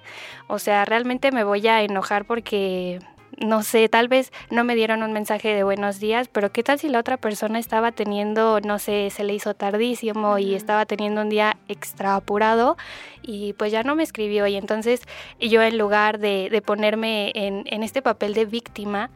O 0.48 0.58
sea, 0.58 0.84
realmente 0.84 1.32
me 1.32 1.44
voy 1.44 1.66
a 1.68 1.82
enojar 1.82 2.24
porque 2.24 3.00
no 3.38 3.62
sé, 3.62 3.88
tal 3.88 4.08
vez 4.08 4.32
no 4.50 4.64
me 4.64 4.74
dieron 4.74 5.02
un 5.02 5.12
mensaje 5.12 5.54
de 5.54 5.64
buenos 5.64 5.98
días, 5.98 6.28
pero 6.28 6.52
qué 6.52 6.62
tal 6.62 6.78
si 6.78 6.88
la 6.88 6.98
otra 6.98 7.16
persona 7.16 7.58
estaba 7.58 7.92
teniendo, 7.92 8.60
no 8.60 8.78
sé, 8.78 9.10
se 9.10 9.24
le 9.24 9.34
hizo 9.34 9.54
tardísimo 9.54 10.38
y 10.38 10.54
estaba 10.54 10.86
teniendo 10.86 11.22
un 11.22 11.28
día 11.28 11.56
extra 11.68 12.14
apurado 12.14 12.76
y 13.22 13.52
pues 13.54 13.72
ya 13.72 13.82
no 13.82 13.94
me 13.94 14.02
escribió 14.02 14.46
y 14.46 14.56
entonces 14.56 15.02
yo 15.40 15.62
en 15.62 15.78
lugar 15.78 16.18
de, 16.18 16.48
de 16.50 16.62
ponerme 16.62 17.32
en, 17.34 17.64
en 17.66 17.82
este 17.82 18.02
papel 18.02 18.34
de 18.34 18.44
víctima, 18.44 19.10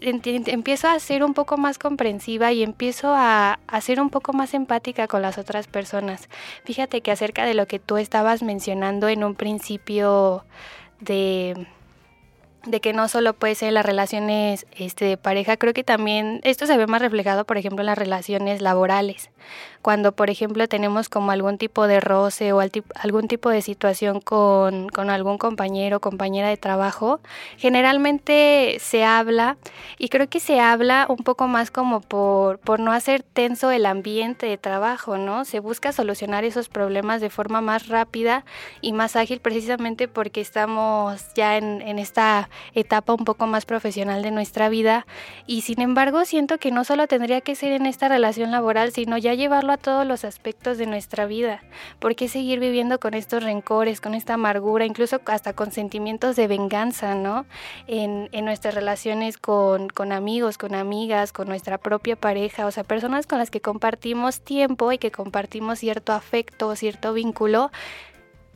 empiezo 0.00 0.88
a 0.88 0.98
ser 0.98 1.24
un 1.24 1.34
poco 1.34 1.56
más 1.56 1.78
comprensiva 1.78 2.52
y 2.52 2.62
empiezo 2.62 3.14
a, 3.14 3.58
ser 3.80 4.00
un 4.00 4.10
poco 4.10 4.32
más 4.32 4.54
empática 4.54 5.06
con 5.06 5.22
las 5.22 5.38
otras 5.38 5.66
personas. 5.66 6.28
Fíjate 6.64 7.00
que 7.00 7.10
acerca 7.10 7.44
de 7.44 7.54
lo 7.54 7.66
que 7.66 7.78
tú 7.78 7.96
estabas 7.96 8.42
mencionando 8.42 9.08
en 9.08 9.24
un 9.24 9.34
principio 9.34 10.44
de 11.00 11.66
de 12.64 12.80
que 12.80 12.92
no 12.92 13.08
solo 13.08 13.34
puede 13.34 13.54
ser 13.54 13.72
las 13.72 13.86
relaciones 13.86 14.66
este, 14.72 15.04
de 15.04 15.16
pareja, 15.16 15.56
creo 15.56 15.72
que 15.72 15.84
también 15.84 16.40
esto 16.44 16.66
se 16.66 16.76
ve 16.76 16.86
más 16.86 17.00
reflejado, 17.00 17.44
por 17.44 17.56
ejemplo, 17.56 17.82
en 17.82 17.86
las 17.86 17.98
relaciones 17.98 18.60
laborales. 18.60 19.30
Cuando, 19.80 20.12
por 20.12 20.28
ejemplo, 20.28 20.66
tenemos 20.68 21.08
como 21.08 21.30
algún 21.30 21.56
tipo 21.56 21.86
de 21.86 22.00
roce 22.00 22.52
o 22.52 22.60
algún 22.60 23.28
tipo 23.28 23.48
de 23.48 23.62
situación 23.62 24.20
con, 24.20 24.88
con 24.88 25.08
algún 25.08 25.38
compañero 25.38 25.98
o 25.98 26.00
compañera 26.00 26.48
de 26.48 26.56
trabajo, 26.56 27.20
generalmente 27.56 28.78
se 28.80 29.04
habla 29.04 29.56
y 29.96 30.08
creo 30.08 30.28
que 30.28 30.40
se 30.40 30.60
habla 30.60 31.06
un 31.08 31.18
poco 31.18 31.46
más 31.46 31.70
como 31.70 32.00
por, 32.00 32.58
por 32.58 32.80
no 32.80 32.92
hacer 32.92 33.22
tenso 33.22 33.70
el 33.70 33.86
ambiente 33.86 34.46
de 34.46 34.58
trabajo, 34.58 35.16
¿no? 35.16 35.44
Se 35.44 35.60
busca 35.60 35.92
solucionar 35.92 36.44
esos 36.44 36.68
problemas 36.68 37.20
de 37.20 37.30
forma 37.30 37.60
más 37.60 37.88
rápida 37.88 38.44
y 38.80 38.92
más 38.92 39.16
ágil 39.16 39.40
precisamente 39.40 40.08
porque 40.08 40.40
estamos 40.40 41.32
ya 41.34 41.56
en, 41.56 41.80
en 41.82 41.98
esta 41.98 42.47
etapa 42.74 43.14
un 43.14 43.24
poco 43.24 43.46
más 43.46 43.66
profesional 43.66 44.22
de 44.22 44.30
nuestra 44.30 44.68
vida 44.68 45.06
y 45.46 45.62
sin 45.62 45.80
embargo 45.80 46.24
siento 46.24 46.58
que 46.58 46.70
no 46.70 46.84
solo 46.84 47.06
tendría 47.06 47.40
que 47.40 47.54
ser 47.54 47.72
en 47.72 47.86
esta 47.86 48.08
relación 48.08 48.50
laboral, 48.50 48.92
sino 48.92 49.18
ya 49.18 49.34
llevarlo 49.34 49.72
a 49.72 49.76
todos 49.76 50.06
los 50.06 50.24
aspectos 50.24 50.78
de 50.78 50.86
nuestra 50.86 51.26
vida. 51.26 51.62
¿Por 51.98 52.14
qué 52.14 52.28
seguir 52.28 52.60
viviendo 52.60 52.98
con 53.00 53.14
estos 53.14 53.42
rencores, 53.42 54.00
con 54.00 54.14
esta 54.14 54.34
amargura, 54.34 54.84
incluso 54.84 55.20
hasta 55.26 55.52
con 55.52 55.72
sentimientos 55.72 56.36
de 56.36 56.46
venganza, 56.46 57.14
¿no? 57.14 57.46
En, 57.86 58.28
nuestras 58.48 58.74
relaciones 58.74 59.36
con, 59.36 59.88
con 59.88 60.10
amigos, 60.10 60.56
con 60.56 60.74
amigas, 60.74 61.32
con 61.32 61.48
nuestra 61.48 61.76
propia 61.76 62.16
pareja, 62.16 62.64
o 62.64 62.70
sea, 62.70 62.82
personas 62.82 63.26
con 63.26 63.38
las 63.38 63.50
que 63.50 63.60
compartimos 63.60 64.40
tiempo 64.40 64.90
y 64.90 64.98
que 64.98 65.10
compartimos 65.10 65.80
cierto 65.80 66.12
afecto, 66.12 66.74
cierto 66.76 67.12
vínculo 67.12 67.70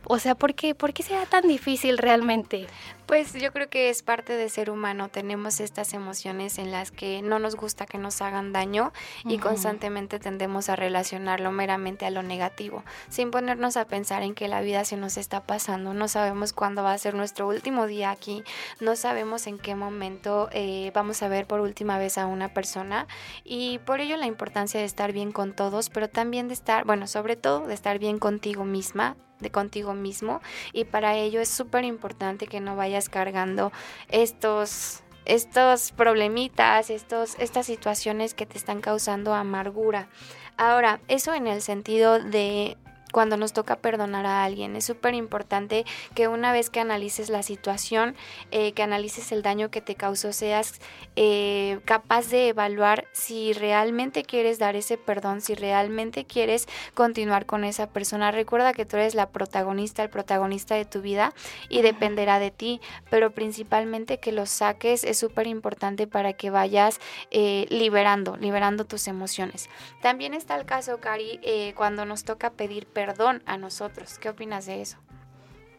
o 0.05 0.19
sea, 0.19 0.35
¿por 0.35 0.55
qué, 0.55 0.75
¿por 0.75 0.93
qué 0.93 1.03
será 1.03 1.27
tan 1.27 1.47
difícil 1.47 1.99
realmente? 1.99 2.67
Pues 3.07 3.35
yo 3.35 3.53
creo 3.53 3.69
que 3.69 3.91
es 3.91 4.03
parte 4.03 4.37
de 4.37 4.49
ser 4.49 4.71
humano. 4.71 5.09
Tenemos 5.09 5.61
estas 5.61 5.93
emociones 5.93 6.59
en 6.59 6.71
las 6.71 6.91
que 6.91 7.21
no 7.21 7.39
nos 7.39 7.57
gusta 7.57 7.85
que 7.85 7.99
nos 7.99 8.23
hagan 8.23 8.53
daño 8.53 8.93
y 9.25 9.39
constantemente 9.39 10.19
tendemos 10.19 10.69
a 10.69 10.77
relacionarlo 10.77 11.53
meramente 11.53 12.07
a 12.07 12.11
lo 12.11 12.23
negativo, 12.23 12.85
sin 13.09 13.31
ponernos 13.31 13.77
a 13.77 13.87
pensar 13.87 14.23
en 14.23 14.35
que 14.35 14.49
la 14.49 14.61
vida 14.61 14.85
se 14.85 14.97
nos 14.97 15.17
está 15.17 15.43
pasando. 15.43 15.95
No 15.95 16.09
sabemos 16.09 16.53
cuándo 16.53 16.83
va 16.83 16.93
a 16.93 16.99
ser 16.99 17.15
nuestro 17.15 17.49
último 17.49 17.87
día 17.87 18.11
aquí, 18.11 18.45
no 18.81 18.97
sabemos 18.97 19.47
en 19.47 19.59
qué 19.59 19.75
momento 19.75 20.49
eh, 20.53 20.91
vamos 20.95 21.23
a 21.23 21.29
ver 21.29 21.47
por 21.47 21.61
última 21.61 21.99
vez 21.99 22.19
a 22.19 22.27
una 22.27 22.55
persona 22.55 23.07
y 23.45 23.79
por 23.81 24.01
ello 24.01 24.17
la 24.17 24.27
importancia 24.27 24.81
de 24.81 24.87
estar 24.87 25.13
bien 25.13 25.33
con 25.33 25.55
todos, 25.55 25.91
pero 25.91 26.09
también 26.09 26.49
de 26.49 26.55
estar, 26.55 26.85
bueno, 26.85 27.07
sobre 27.07 27.37
todo 27.37 27.67
de 27.67 27.75
estar 27.75 27.99
bien 27.99 28.19
contigo 28.19 28.65
misma, 28.65 29.17
de 29.43 29.51
contigo 29.51 29.93
mismo 29.93 30.41
y 30.73 30.85
para 30.85 31.17
ello 31.17 31.41
es 31.41 31.49
súper 31.49 31.85
importante 31.85 32.47
que 32.47 32.61
no 32.61 32.77
vayas 32.77 33.02
cargando 33.09 33.73
estos 34.09 35.03
estos 35.25 35.93
problemitas, 35.93 36.91
estos, 36.91 37.37
estas 37.39 37.67
situaciones 37.67 38.35
que 38.35 38.45
te 38.45 38.59
están 38.59 38.81
causando 38.81 39.35
amargura. 39.35 40.09
Ahora, 40.57 41.01
eso 41.09 41.33
en 41.33 41.47
el 41.47 41.63
sentido 41.63 42.19
de 42.19 42.77
cuando 43.13 43.37
nos 43.37 43.53
toca 43.53 43.77
perdonar 43.77 44.27
a 44.27 44.43
alguien. 44.43 44.75
Es 44.75 44.85
súper 44.87 45.15
importante 45.15 45.85
que 46.15 46.27
una 46.27 46.51
vez 46.51 46.71
que 46.71 46.81
analices 46.81 47.29
la 47.29 47.45
situación, 47.45 48.17
eh, 48.51 48.73
que 48.73 48.83
analices 48.83 49.31
el 49.31 49.43
daño 49.43 49.71
que 49.71 49.81
te 49.81 49.95
causó, 49.95 50.33
seas 50.33 50.81
eh, 51.15 51.79
capaz 51.85 52.31
de 52.31 52.49
evaluar 52.49 53.07
si 53.13 53.53
realmente 53.53 54.25
quieres 54.25 54.59
dar 54.59 54.75
ese 54.75 54.97
perdón, 54.97 55.43
si 55.43 55.55
realmente 55.55 56.25
quieres 56.25 56.67
continuar 56.95 57.47
con 57.47 57.65
esa 57.65 57.87
persona. 57.91 58.33
Recuerda 58.33 58.73
que 58.73 58.87
tú 58.87 58.97
eres 58.97 59.15
la 59.15 59.29
protagonista, 59.29 60.03
el 60.03 60.11
protagonista 60.11 60.75
de 60.75 60.87
tu 60.87 61.03
vida 61.03 61.35
y 61.69 61.83
dependerá 61.83 62.39
de 62.39 62.51
ti, 62.51 62.81
pero 63.11 63.33
principalmente 63.33 64.19
que 64.19 64.33
lo 64.33 64.47
saques 64.47 65.05
es 65.05 65.19
súper 65.19 65.47
importante 65.47 66.07
para 66.07 66.33
que 66.33 66.49
vayas 66.49 66.99
eh, 67.31 67.67
liberando, 67.69 68.37
liberando 68.39 68.87
tus 68.87 69.07
emociones. 69.07 69.69
También 70.01 70.33
está 70.33 70.57
el 70.57 70.65
caso, 70.65 70.99
Cari, 70.99 71.41
cuando 71.77 72.07
nos 72.07 72.25
toca 72.25 72.51
pedir 72.51 72.87
perdón 72.87 73.02
perdón 73.07 73.43
a 73.47 73.57
nosotros. 73.57 74.19
¿Qué 74.21 74.29
opinas 74.29 74.67
de 74.67 74.81
eso? 74.81 74.97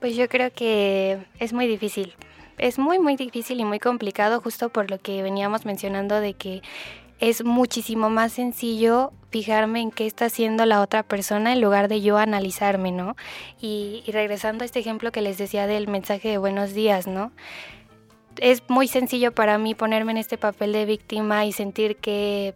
Pues 0.01 0.17
yo 0.17 0.27
creo 0.27 0.51
que 0.51 1.25
es 1.39 1.53
muy 1.53 1.67
difícil. 1.67 2.15
Es 2.57 2.77
muy, 2.77 2.99
muy 2.99 3.15
difícil 3.15 3.61
y 3.61 3.65
muy 3.65 3.79
complicado 3.79 4.41
justo 4.41 4.67
por 4.67 4.91
lo 4.91 4.99
que 4.99 5.23
veníamos 5.23 5.65
mencionando 5.65 6.19
de 6.19 6.33
que 6.33 6.61
es 7.19 7.45
muchísimo 7.45 8.09
más 8.09 8.33
sencillo 8.33 9.13
fijarme 9.29 9.79
en 9.79 9.91
qué 9.91 10.05
está 10.05 10.25
haciendo 10.25 10.65
la 10.65 10.81
otra 10.81 11.03
persona 11.03 11.53
en 11.53 11.61
lugar 11.61 11.87
de 11.87 12.01
yo 12.01 12.17
analizarme, 12.17 12.91
¿no? 12.91 13.15
Y, 13.61 14.03
y, 14.05 14.11
regresando 14.11 14.63
a 14.63 14.65
este 14.65 14.79
ejemplo 14.79 15.13
que 15.13 15.21
les 15.21 15.37
decía 15.37 15.65
del 15.65 15.87
mensaje 15.87 16.27
de 16.27 16.37
buenos 16.37 16.73
días, 16.73 17.07
¿no? 17.07 17.31
Es 18.35 18.63
muy 18.67 18.89
sencillo 18.89 19.31
para 19.31 19.57
mí 19.57 19.75
ponerme 19.75 20.11
en 20.11 20.17
este 20.17 20.37
papel 20.37 20.73
de 20.73 20.83
víctima 20.83 21.45
y 21.45 21.53
sentir 21.53 21.95
que 21.95 22.53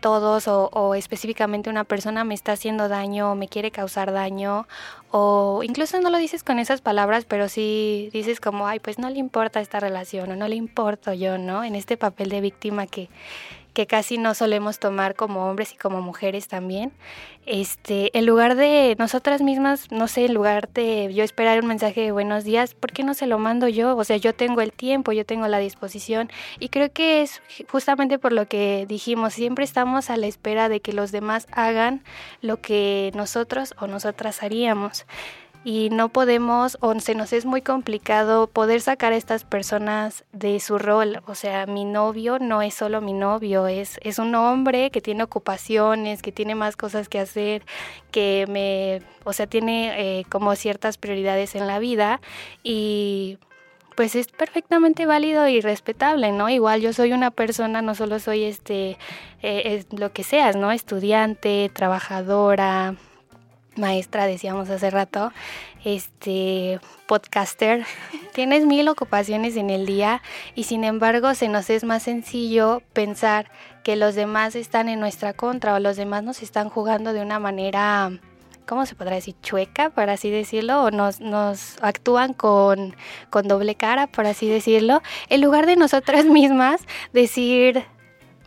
todos 0.00 0.48
o, 0.48 0.94
específicamente 0.94 1.70
una 1.70 1.84
persona 1.84 2.24
me 2.24 2.34
está 2.34 2.52
haciendo 2.52 2.88
daño 2.88 3.32
o 3.32 3.34
me 3.34 3.48
quiere 3.48 3.70
causar 3.70 4.12
daño 4.12 4.66
o 5.10 5.62
incluso 5.62 6.00
no 6.00 6.10
lo 6.10 6.18
dices 6.18 6.42
con 6.42 6.58
esas 6.58 6.80
palabras, 6.80 7.24
pero 7.24 7.48
sí 7.48 8.10
dices 8.12 8.40
como, 8.40 8.66
ay, 8.66 8.80
pues 8.80 8.98
no 8.98 9.08
le 9.10 9.18
importa 9.18 9.60
esta 9.60 9.80
relación 9.80 10.30
o 10.32 10.36
no 10.36 10.48
le 10.48 10.56
importo 10.56 11.12
yo, 11.12 11.38
¿no? 11.38 11.64
En 11.64 11.74
este 11.74 11.96
papel 11.96 12.28
de 12.28 12.40
víctima 12.40 12.86
que, 12.86 13.08
que 13.74 13.86
casi 13.86 14.16
no 14.16 14.34
solemos 14.34 14.78
tomar 14.78 15.14
como 15.14 15.50
hombres 15.50 15.72
y 15.72 15.76
como 15.76 16.00
mujeres 16.00 16.48
también. 16.48 16.92
Este, 17.44 18.16
en 18.16 18.24
lugar 18.24 18.54
de 18.54 18.96
nosotras 18.98 19.42
mismas, 19.42 19.90
no 19.90 20.08
sé, 20.08 20.24
en 20.24 20.32
lugar 20.34 20.70
de 20.70 21.12
yo 21.12 21.24
esperar 21.24 21.60
un 21.60 21.66
mensaje 21.66 22.00
de 22.00 22.12
buenos 22.12 22.44
días, 22.44 22.74
¿por 22.74 22.92
qué 22.92 23.02
no 23.02 23.12
se 23.12 23.26
lo 23.26 23.38
mando 23.38 23.68
yo? 23.68 23.96
O 23.96 24.04
sea, 24.04 24.16
yo 24.16 24.34
tengo 24.34 24.62
el 24.62 24.72
tiempo, 24.72 25.12
yo 25.12 25.26
tengo 25.26 25.46
la 25.48 25.58
disposición 25.58 26.30
y 26.58 26.70
creo 26.70 26.90
que 26.90 27.20
es 27.20 27.42
justamente 27.68 28.18
por 28.18 28.32
lo 28.32 28.46
que 28.46 28.86
dijimos, 28.88 29.34
siempre 29.34 29.64
estamos 29.64 30.08
a 30.08 30.16
la 30.16 30.26
espera 30.26 30.70
de 30.70 30.80
que 30.80 30.94
los 30.94 31.12
demás 31.12 31.46
hagan 31.52 32.02
lo 32.40 32.60
que 32.62 33.10
nosotros 33.14 33.74
o 33.78 33.88
nosotras 33.88 34.42
haríamos 34.42 35.04
y 35.64 35.88
no 35.90 36.10
podemos 36.10 36.76
o 36.80 36.98
se 37.00 37.14
nos 37.14 37.32
es 37.32 37.46
muy 37.46 37.62
complicado 37.62 38.46
poder 38.46 38.82
sacar 38.82 39.12
a 39.12 39.16
estas 39.16 39.44
personas 39.44 40.24
de 40.32 40.60
su 40.60 40.78
rol. 40.78 41.22
O 41.26 41.34
sea, 41.34 41.66
mi 41.66 41.84
novio 41.84 42.38
no 42.38 42.60
es 42.60 42.74
solo 42.74 43.00
mi 43.00 43.14
novio, 43.14 43.66
es, 43.66 43.98
es 44.02 44.18
un 44.18 44.34
hombre 44.34 44.90
que 44.90 45.00
tiene 45.00 45.22
ocupaciones, 45.22 46.20
que 46.20 46.32
tiene 46.32 46.54
más 46.54 46.76
cosas 46.76 47.08
que 47.08 47.18
hacer, 47.18 47.64
que 48.10 48.44
me, 48.48 49.02
o 49.24 49.32
sea, 49.32 49.46
tiene 49.46 50.20
eh, 50.20 50.24
como 50.28 50.54
ciertas 50.54 50.98
prioridades 50.98 51.54
en 51.54 51.66
la 51.66 51.78
vida 51.78 52.20
y 52.62 53.38
pues 53.96 54.16
es 54.16 54.26
perfectamente 54.26 55.06
válido 55.06 55.46
y 55.48 55.60
respetable, 55.60 56.32
¿no? 56.32 56.50
Igual 56.50 56.80
yo 56.80 56.92
soy 56.92 57.12
una 57.12 57.30
persona, 57.30 57.80
no 57.80 57.94
solo 57.94 58.18
soy 58.18 58.42
este, 58.42 58.98
eh, 59.40 59.84
lo 59.96 60.12
que 60.12 60.24
seas, 60.24 60.56
¿no? 60.56 60.72
Estudiante, 60.72 61.70
trabajadora, 61.72 62.96
maestra, 63.76 64.26
decíamos 64.26 64.70
hace 64.70 64.90
rato, 64.90 65.32
este 65.84 66.80
podcaster, 67.06 67.84
tienes 68.34 68.64
mil 68.66 68.88
ocupaciones 68.88 69.56
en 69.56 69.70
el 69.70 69.86
día 69.86 70.22
y 70.54 70.64
sin 70.64 70.84
embargo 70.84 71.34
se 71.34 71.48
nos 71.48 71.70
es 71.70 71.84
más 71.84 72.02
sencillo 72.02 72.82
pensar 72.92 73.50
que 73.82 73.96
los 73.96 74.14
demás 74.14 74.56
están 74.56 74.88
en 74.88 75.00
nuestra 75.00 75.34
contra 75.34 75.74
o 75.74 75.78
los 75.78 75.96
demás 75.96 76.22
nos 76.22 76.42
están 76.42 76.68
jugando 76.70 77.12
de 77.12 77.20
una 77.20 77.38
manera, 77.38 78.10
¿cómo 78.66 78.86
se 78.86 78.94
podrá 78.94 79.16
decir? 79.16 79.34
chueca, 79.42 79.90
por 79.90 80.08
así 80.08 80.30
decirlo, 80.30 80.84
o 80.84 80.90
nos, 80.90 81.20
nos 81.20 81.76
actúan 81.82 82.32
con, 82.32 82.96
con 83.30 83.46
doble 83.46 83.74
cara, 83.74 84.06
por 84.06 84.26
así 84.26 84.48
decirlo, 84.48 85.02
en 85.28 85.42
lugar 85.42 85.66
de 85.66 85.76
nosotras 85.76 86.24
mismas 86.24 86.80
decir, 87.12 87.84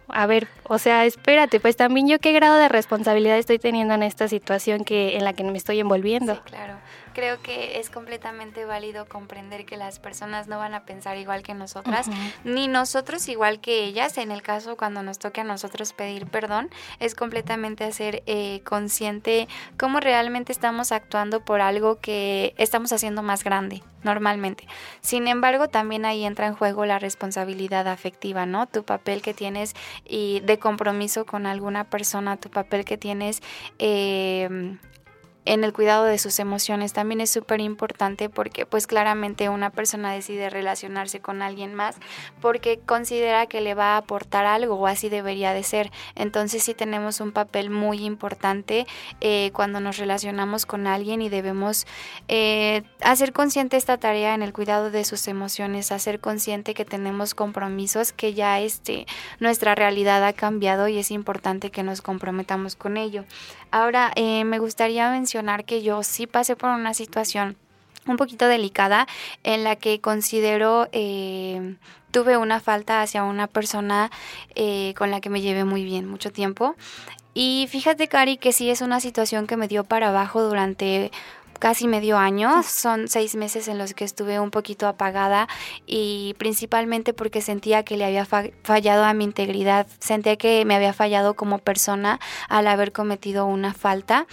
a 0.09 0.25
ver, 0.27 0.47
o 0.63 0.77
sea, 0.77 1.05
espérate, 1.05 1.59
pues 1.59 1.75
también 1.75 2.07
yo 2.07 2.19
qué 2.19 2.31
grado 2.31 2.57
de 2.57 2.69
responsabilidad 2.69 3.37
estoy 3.37 3.59
teniendo 3.59 3.93
en 3.93 4.03
esta 4.03 4.27
situación 4.27 4.83
que 4.83 5.17
en 5.17 5.23
la 5.23 5.33
que 5.33 5.43
me 5.43 5.57
estoy 5.57 5.79
envolviendo. 5.79 6.35
Sí, 6.35 6.41
claro 6.45 6.75
creo 7.17 7.41
que 7.41 7.79
es 7.79 7.89
completamente 7.89 8.63
válido 8.65 9.07
comprender 9.07 9.65
que 9.65 9.75
las 9.75 9.97
personas 9.97 10.47
no 10.47 10.59
van 10.59 10.75
a 10.75 10.85
pensar 10.85 11.17
igual 11.17 11.41
que 11.41 11.55
nosotras, 11.55 12.05
ni 12.43 12.67
nosotros 12.67 13.27
igual 13.27 13.59
que 13.59 13.85
ellas. 13.85 14.19
En 14.19 14.31
el 14.31 14.43
caso 14.43 14.77
cuando 14.77 15.01
nos 15.01 15.17
toque 15.17 15.41
a 15.41 15.43
nosotros 15.43 15.93
pedir 15.93 16.27
perdón, 16.27 16.69
es 16.99 17.15
completamente 17.15 17.85
hacer 17.85 18.21
eh, 18.27 18.61
consciente 18.63 19.47
cómo 19.79 19.99
realmente 19.99 20.51
estamos 20.51 20.91
actuando 20.91 21.43
por 21.43 21.59
algo 21.59 21.99
que 21.99 22.53
estamos 22.59 22.93
haciendo 22.93 23.23
más 23.23 23.43
grande 23.43 23.81
normalmente. 24.03 24.67
Sin 25.01 25.27
embargo, 25.27 25.69
también 25.69 26.05
ahí 26.05 26.23
entra 26.23 26.45
en 26.45 26.53
juego 26.53 26.85
la 26.85 26.99
responsabilidad 26.99 27.87
afectiva, 27.87 28.45
¿no? 28.45 28.67
Tu 28.67 28.83
papel 28.83 29.23
que 29.23 29.33
tienes 29.33 29.73
y 30.05 30.41
de 30.41 30.59
compromiso 30.59 31.25
con 31.25 31.47
alguna 31.47 31.85
persona, 31.85 32.37
tu 32.37 32.51
papel 32.51 32.85
que 32.85 32.99
tienes 32.99 33.41
eh, 33.79 34.77
en 35.47 35.63
el 35.63 35.71
cuidado 35.71 36.03
de 36.03 36.17
sus 36.17 36.39
emociones 36.39 36.91
también 36.91 37.21
es 37.21 37.29
súper 37.29 37.61
importante 37.61 38.29
porque 38.29 38.65
pues 38.65 38.85
claramente 38.85 39.47
una 39.47 39.69
persona 39.69 40.11
decide 40.11 40.49
relacionarse 40.49 41.21
con 41.21 41.41
alguien 41.41 41.73
más 41.73 41.95
porque 42.41 42.79
considera 42.85 43.45
que 43.47 43.61
le 43.61 43.73
va 43.73 43.93
a 43.93 43.97
aportar 43.97 44.45
algo 44.45 44.75
o 44.75 44.87
así 44.87 45.07
debería 45.07 45.53
de 45.53 45.63
ser. 45.63 45.91
Entonces 46.15 46.63
sí 46.63 46.73
tenemos 46.73 47.21
un 47.21 47.31
papel 47.31 47.69
muy 47.69 48.03
importante 48.03 48.85
eh, 49.21 49.51
cuando 49.53 49.79
nos 49.79 49.97
relacionamos 49.97 50.65
con 50.65 50.85
alguien 50.85 51.21
y 51.21 51.29
debemos 51.29 51.87
eh, 52.27 52.83
hacer 53.01 53.31
consciente 53.31 53.77
esta 53.77 53.97
tarea 53.97 54.33
en 54.33 54.41
el 54.41 54.51
cuidado 54.51 54.91
de 54.91 55.05
sus 55.05 55.29
emociones, 55.29 55.93
hacer 55.93 56.19
consciente 56.19 56.73
que 56.73 56.83
tenemos 56.83 57.33
compromisos, 57.33 58.11
que 58.11 58.33
ya 58.33 58.59
este, 58.59 59.07
nuestra 59.39 59.75
realidad 59.75 60.25
ha 60.25 60.33
cambiado 60.33 60.89
y 60.89 60.97
es 60.97 61.09
importante 61.09 61.71
que 61.71 61.83
nos 61.83 62.01
comprometamos 62.01 62.75
con 62.75 62.97
ello. 62.97 63.23
Ahora 63.71 64.11
eh, 64.15 64.43
me 64.43 64.59
gustaría 64.59 65.09
mencionar 65.09 65.36
que 65.65 65.81
yo 65.81 66.03
sí 66.03 66.27
pasé 66.27 66.55
por 66.55 66.69
una 66.69 66.93
situación 66.93 67.55
un 68.07 68.17
poquito 68.17 68.47
delicada 68.47 69.07
en 69.43 69.63
la 69.63 69.75
que 69.75 69.99
considero 69.99 70.87
eh, 70.91 71.75
tuve 72.11 72.37
una 72.37 72.59
falta 72.59 73.01
hacia 73.01 73.23
una 73.23 73.47
persona 73.47 74.11
eh, 74.55 74.93
con 74.97 75.11
la 75.11 75.19
que 75.19 75.29
me 75.29 75.41
llevé 75.41 75.65
muy 75.65 75.83
bien 75.83 76.07
mucho 76.07 76.31
tiempo. 76.31 76.75
Y 77.33 77.67
fíjate 77.69 78.07
Cari 78.07 78.37
que 78.37 78.53
sí 78.53 78.69
es 78.69 78.81
una 78.81 78.99
situación 78.99 79.45
que 79.45 79.57
me 79.57 79.67
dio 79.67 79.83
para 79.83 80.09
abajo 80.09 80.41
durante 80.41 81.11
casi 81.57 81.87
medio 81.87 82.17
año. 82.17 82.63
Son 82.63 83.07
seis 83.07 83.35
meses 83.35 83.67
en 83.67 83.77
los 83.77 83.93
que 83.93 84.03
estuve 84.03 84.39
un 84.39 84.51
poquito 84.51 84.87
apagada 84.87 85.47
y 85.85 86.35
principalmente 86.37 87.13
porque 87.13 87.41
sentía 87.41 87.83
que 87.83 87.97
le 87.97 88.05
había 88.05 88.25
fallado 88.25 89.03
a 89.03 89.13
mi 89.13 89.23
integridad, 89.23 89.87
sentía 89.99 90.35
que 90.37 90.65
me 90.65 90.75
había 90.75 90.93
fallado 90.93 91.35
como 91.35 91.59
persona 91.59 92.19
al 92.49 92.67
haber 92.67 92.91
cometido 92.91 93.45
una 93.45 93.73
falta. 93.73 94.27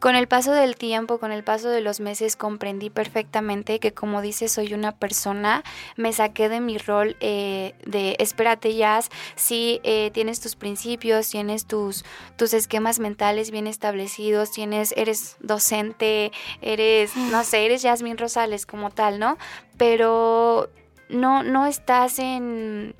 Con 0.00 0.14
el 0.14 0.28
paso 0.28 0.52
del 0.52 0.76
tiempo, 0.76 1.18
con 1.18 1.32
el 1.32 1.42
paso 1.42 1.68
de 1.70 1.80
los 1.80 2.00
meses, 2.00 2.36
comprendí 2.36 2.90
perfectamente 2.90 3.80
que 3.80 3.92
como 3.92 4.22
dices, 4.22 4.52
soy 4.52 4.74
una 4.74 4.92
persona, 4.92 5.64
me 5.96 6.12
saqué 6.12 6.48
de 6.48 6.60
mi 6.60 6.78
rol 6.78 7.16
eh, 7.20 7.74
de 7.84 8.16
espérate 8.18 8.74
ya, 8.74 8.88
si 9.34 9.80
eh, 9.82 10.10
tienes 10.12 10.40
tus 10.40 10.56
principios, 10.56 11.28
tienes 11.30 11.66
tus, 11.66 12.04
tus 12.36 12.54
esquemas 12.54 12.98
mentales 12.98 13.50
bien 13.50 13.66
establecidos, 13.66 14.50
tienes, 14.50 14.94
eres 14.96 15.36
docente, 15.40 16.32
eres, 16.72 17.16
no 17.16 17.44
sé, 17.44 17.64
eres 17.64 17.82
Yasmín 17.82 18.18
Rosales 18.18 18.66
como 18.66 18.90
tal, 18.90 19.18
¿no? 19.18 19.38
Pero 19.76 20.70
no, 21.08 21.42
no 21.42 21.66
estás 21.66 22.18
en, 22.18 22.94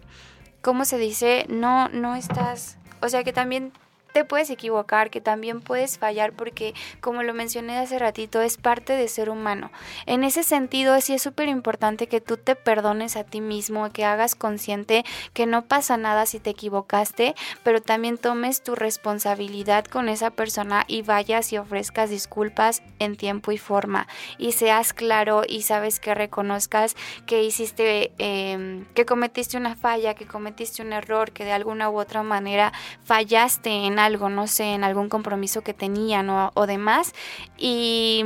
¿cómo 0.62 0.84
se 0.84 0.98
dice? 0.98 1.46
No, 1.48 1.88
no 1.88 2.14
estás, 2.14 2.78
o 3.00 3.08
sea 3.08 3.24
que 3.24 3.32
también 3.32 3.72
te 4.18 4.24
puedes 4.24 4.50
equivocar, 4.50 5.10
que 5.10 5.20
también 5.20 5.60
puedes 5.60 5.96
fallar, 5.96 6.32
porque 6.32 6.74
como 7.00 7.22
lo 7.22 7.34
mencioné 7.34 7.78
hace 7.78 8.00
ratito, 8.00 8.42
es 8.42 8.56
parte 8.56 8.94
de 8.94 9.06
ser 9.06 9.30
humano. 9.30 9.70
En 10.06 10.24
ese 10.24 10.42
sentido, 10.42 11.00
sí 11.00 11.14
es 11.14 11.22
súper 11.22 11.46
importante 11.46 12.08
que 12.08 12.20
tú 12.20 12.36
te 12.36 12.56
perdones 12.56 13.14
a 13.14 13.22
ti 13.22 13.40
mismo, 13.40 13.92
que 13.92 14.04
hagas 14.04 14.34
consciente 14.34 15.04
que 15.34 15.46
no 15.46 15.66
pasa 15.66 15.96
nada 15.96 16.26
si 16.26 16.40
te 16.40 16.50
equivocaste, 16.50 17.36
pero 17.62 17.80
también 17.80 18.18
tomes 18.18 18.60
tu 18.60 18.74
responsabilidad 18.74 19.84
con 19.84 20.08
esa 20.08 20.30
persona 20.30 20.84
y 20.88 21.02
vayas 21.02 21.52
y 21.52 21.58
ofrezcas 21.58 22.10
disculpas 22.10 22.82
en 22.98 23.14
tiempo 23.14 23.52
y 23.52 23.58
forma. 23.58 24.08
Y 24.36 24.50
seas 24.50 24.92
claro 24.94 25.42
y 25.46 25.62
sabes 25.62 26.00
que 26.00 26.12
reconozcas 26.12 26.96
que 27.24 27.44
hiciste, 27.44 28.10
em, 28.18 28.84
que 28.94 29.06
cometiste 29.06 29.56
una 29.56 29.76
falla, 29.76 30.14
que 30.14 30.26
cometiste 30.26 30.82
un 30.82 30.92
error, 30.92 31.30
que 31.30 31.44
de 31.44 31.52
alguna 31.52 31.88
u 31.88 32.00
otra 32.00 32.24
manera 32.24 32.72
fallaste 33.04 33.68
en 33.70 33.98
algo, 33.98 34.07
no 34.28 34.46
sé, 34.46 34.74
en 34.74 34.84
algún 34.84 35.08
compromiso 35.08 35.62
que 35.62 35.74
tenían 35.74 36.30
o, 36.30 36.50
o 36.54 36.66
demás, 36.66 37.14
y, 37.56 38.24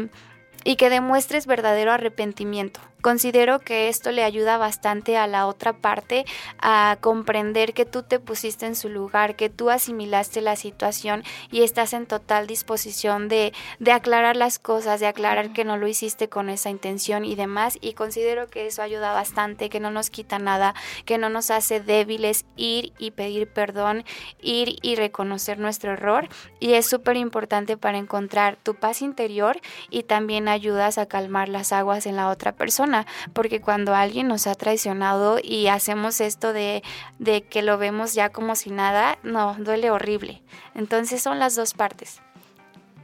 y 0.64 0.76
que 0.76 0.90
demuestres 0.90 1.46
verdadero 1.46 1.92
arrepentimiento. 1.92 2.80
Considero 3.02 3.58
que 3.58 3.88
esto 3.88 4.12
le 4.12 4.22
ayuda 4.22 4.58
bastante 4.58 5.16
a 5.16 5.26
la 5.26 5.48
otra 5.48 5.72
parte 5.72 6.24
a 6.60 6.96
comprender 7.00 7.74
que 7.74 7.84
tú 7.84 8.04
te 8.04 8.20
pusiste 8.20 8.64
en 8.64 8.76
su 8.76 8.88
lugar, 8.88 9.34
que 9.34 9.50
tú 9.50 9.70
asimilaste 9.70 10.40
la 10.40 10.54
situación 10.54 11.24
y 11.50 11.62
estás 11.62 11.94
en 11.94 12.06
total 12.06 12.46
disposición 12.46 13.26
de, 13.26 13.52
de 13.80 13.90
aclarar 13.90 14.36
las 14.36 14.60
cosas, 14.60 15.00
de 15.00 15.08
aclarar 15.08 15.52
que 15.52 15.64
no 15.64 15.76
lo 15.78 15.88
hiciste 15.88 16.28
con 16.28 16.48
esa 16.48 16.70
intención 16.70 17.24
y 17.24 17.34
demás. 17.34 17.76
Y 17.80 17.94
considero 17.94 18.46
que 18.46 18.68
eso 18.68 18.82
ayuda 18.82 19.12
bastante, 19.12 19.68
que 19.68 19.80
no 19.80 19.90
nos 19.90 20.08
quita 20.08 20.38
nada, 20.38 20.76
que 21.04 21.18
no 21.18 21.28
nos 21.28 21.50
hace 21.50 21.80
débiles 21.80 22.44
ir 22.56 22.92
y 22.98 23.10
pedir 23.10 23.48
perdón, 23.48 24.04
ir 24.40 24.76
y 24.80 24.94
reconocer 24.94 25.58
nuestro 25.58 25.92
error. 25.92 26.28
Y 26.60 26.74
es 26.74 26.86
súper 26.86 27.16
importante 27.16 27.76
para 27.76 27.98
encontrar 27.98 28.58
tu 28.62 28.76
paz 28.76 29.02
interior 29.02 29.60
y 29.90 30.04
también 30.04 30.46
ayudas 30.46 30.98
a 30.98 31.06
calmar 31.06 31.48
las 31.48 31.72
aguas 31.72 32.06
en 32.06 32.14
la 32.14 32.28
otra 32.28 32.52
persona 32.52 32.91
porque 33.32 33.60
cuando 33.60 33.94
alguien 33.94 34.28
nos 34.28 34.46
ha 34.46 34.54
traicionado 34.54 35.38
y 35.42 35.68
hacemos 35.68 36.20
esto 36.20 36.52
de, 36.52 36.82
de 37.18 37.42
que 37.42 37.62
lo 37.62 37.78
vemos 37.78 38.14
ya 38.14 38.30
como 38.30 38.56
si 38.56 38.70
nada, 38.70 39.18
no, 39.22 39.56
duele 39.58 39.90
horrible. 39.90 40.42
Entonces 40.74 41.22
son 41.22 41.38
las 41.38 41.54
dos 41.54 41.74
partes. 41.74 42.20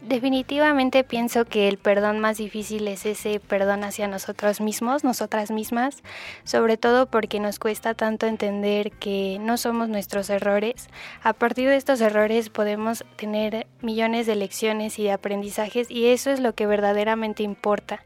Definitivamente 0.01 1.03
pienso 1.03 1.45
que 1.45 1.67
el 1.67 1.77
perdón 1.77 2.21
más 2.21 2.39
difícil 2.39 2.87
es 2.87 3.05
ese 3.05 3.41
perdón 3.41 3.83
hacia 3.83 4.07
nosotros 4.07 4.61
mismos, 4.61 5.03
nosotras 5.03 5.51
mismas, 5.51 6.05
sobre 6.45 6.77
todo 6.77 7.07
porque 7.07 7.41
nos 7.41 7.59
cuesta 7.59 7.95
tanto 7.95 8.27
entender 8.27 8.93
que 8.93 9.39
no 9.41 9.57
somos 9.57 9.89
nuestros 9.89 10.31
errores. 10.31 10.89
A 11.25 11.33
partir 11.33 11.69
de 11.69 11.75
estos 11.75 12.01
errores 12.01 12.49
podemos 12.49 13.05
tener 13.17 13.67
millones 13.83 14.27
de 14.27 14.37
lecciones 14.37 15.01
y 15.01 15.05
de 15.05 15.13
aprendizajes 15.13 15.91
y 15.91 16.07
eso 16.07 16.31
es 16.31 16.39
lo 16.39 16.55
que 16.55 16.67
verdaderamente 16.69 17.43
importa, 17.43 18.05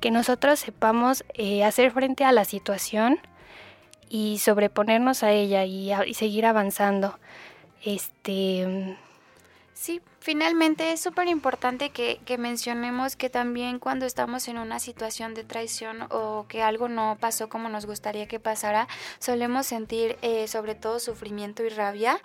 que 0.00 0.12
nosotros 0.12 0.60
sepamos 0.60 1.24
eh, 1.34 1.64
hacer 1.64 1.90
frente 1.90 2.24
a 2.24 2.30
la 2.30 2.44
situación 2.44 3.18
y 4.08 4.38
sobreponernos 4.38 5.24
a 5.24 5.32
ella 5.32 5.64
y, 5.64 5.92
y 5.92 6.14
seguir 6.14 6.46
avanzando. 6.46 7.18
Este 7.84 8.96
Sí, 9.82 10.00
finalmente 10.22 10.92
es 10.92 11.00
súper 11.00 11.26
importante 11.26 11.90
que, 11.90 12.20
mencionemos 12.38 13.16
que 13.16 13.28
también 13.28 13.78
cuando 13.78 14.06
estamos 14.06 14.48
en 14.48 14.56
una 14.56 14.78
situación 14.78 15.34
de 15.34 15.44
traición 15.44 16.06
o 16.10 16.46
que 16.48 16.62
algo 16.62 16.88
no 16.88 17.18
pasó 17.20 17.48
como 17.48 17.68
nos 17.68 17.86
gustaría 17.86 18.26
que 18.26 18.40
pasara, 18.40 18.88
solemos 19.18 19.66
sentir 19.66 20.16
eh, 20.22 20.48
sobre 20.48 20.74
todo 20.74 20.98
sufrimiento 20.98 21.64
y 21.64 21.68
rabia. 21.68 22.20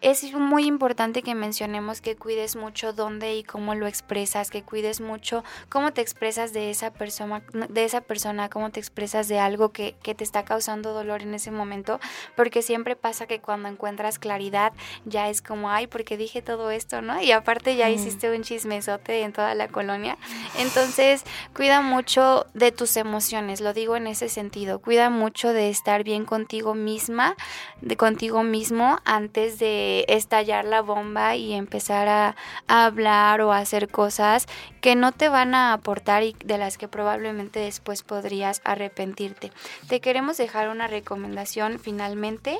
Es 0.00 0.32
muy 0.32 0.64
importante 0.64 1.22
que 1.22 1.34
mencionemos 1.34 2.00
que 2.00 2.16
cuides 2.16 2.56
mucho 2.56 2.92
dónde 2.92 3.36
y 3.36 3.44
cómo 3.44 3.74
lo 3.74 3.86
expresas, 3.86 4.50
que 4.50 4.62
cuides 4.62 5.00
mucho 5.00 5.44
cómo 5.68 5.92
te 5.92 6.00
expresas 6.00 6.52
de 6.52 6.70
esa 6.70 6.92
persona, 6.92 7.42
de 7.68 7.84
esa 7.84 8.00
persona 8.00 8.48
cómo 8.48 8.70
te 8.70 8.80
expresas 8.80 9.28
de 9.28 9.38
algo 9.38 9.72
que, 9.72 9.94
te 10.02 10.24
está 10.24 10.44
causando 10.44 10.92
dolor 10.92 11.22
en 11.22 11.34
ese 11.34 11.50
momento, 11.50 12.00
porque 12.34 12.62
siempre 12.62 12.96
pasa 12.96 13.26
que 13.26 13.40
cuando 13.40 13.68
encuentras 13.68 14.18
claridad 14.18 14.72
ya 15.04 15.28
es 15.28 15.40
como, 15.40 15.70
ay, 15.70 15.86
porque 15.86 16.16
dije 16.16 16.42
todo 16.42 16.70
esto, 16.70 17.00
y 17.22 17.32
aparte 17.42 17.76
ya 17.76 17.90
hiciste 17.90 18.30
un 18.34 18.42
chismesote 18.42 19.22
en 19.22 19.32
toda 19.32 19.54
la 19.54 19.68
colonia. 19.68 20.16
Entonces, 20.58 21.24
cuida 21.54 21.82
mucho 21.82 22.46
de 22.54 22.70
tus 22.70 22.96
emociones, 22.96 23.60
lo 23.60 23.72
digo 23.72 23.96
en 23.96 24.06
ese 24.06 24.28
sentido. 24.28 24.78
Cuida 24.78 25.10
mucho 25.10 25.52
de 25.52 25.68
estar 25.68 26.04
bien 26.04 26.24
contigo 26.24 26.74
misma, 26.74 27.36
de 27.80 27.96
contigo 27.96 28.44
mismo 28.44 28.98
antes 29.04 29.58
de 29.58 30.04
estallar 30.08 30.64
la 30.64 30.82
bomba 30.82 31.34
y 31.36 31.52
empezar 31.52 32.08
a, 32.08 32.36
a 32.68 32.84
hablar 32.86 33.40
o 33.40 33.52
a 33.52 33.58
hacer 33.58 33.88
cosas 33.88 34.46
que 34.80 34.94
no 34.94 35.12
te 35.12 35.28
van 35.28 35.54
a 35.54 35.72
aportar 35.72 36.22
y 36.22 36.36
de 36.44 36.58
las 36.58 36.78
que 36.78 36.88
probablemente 36.88 37.60
después 37.60 38.02
podrías 38.02 38.62
arrepentirte. 38.64 39.50
Te 39.88 40.00
queremos 40.00 40.36
dejar 40.36 40.68
una 40.68 40.86
recomendación 40.86 41.78
finalmente 41.80 42.58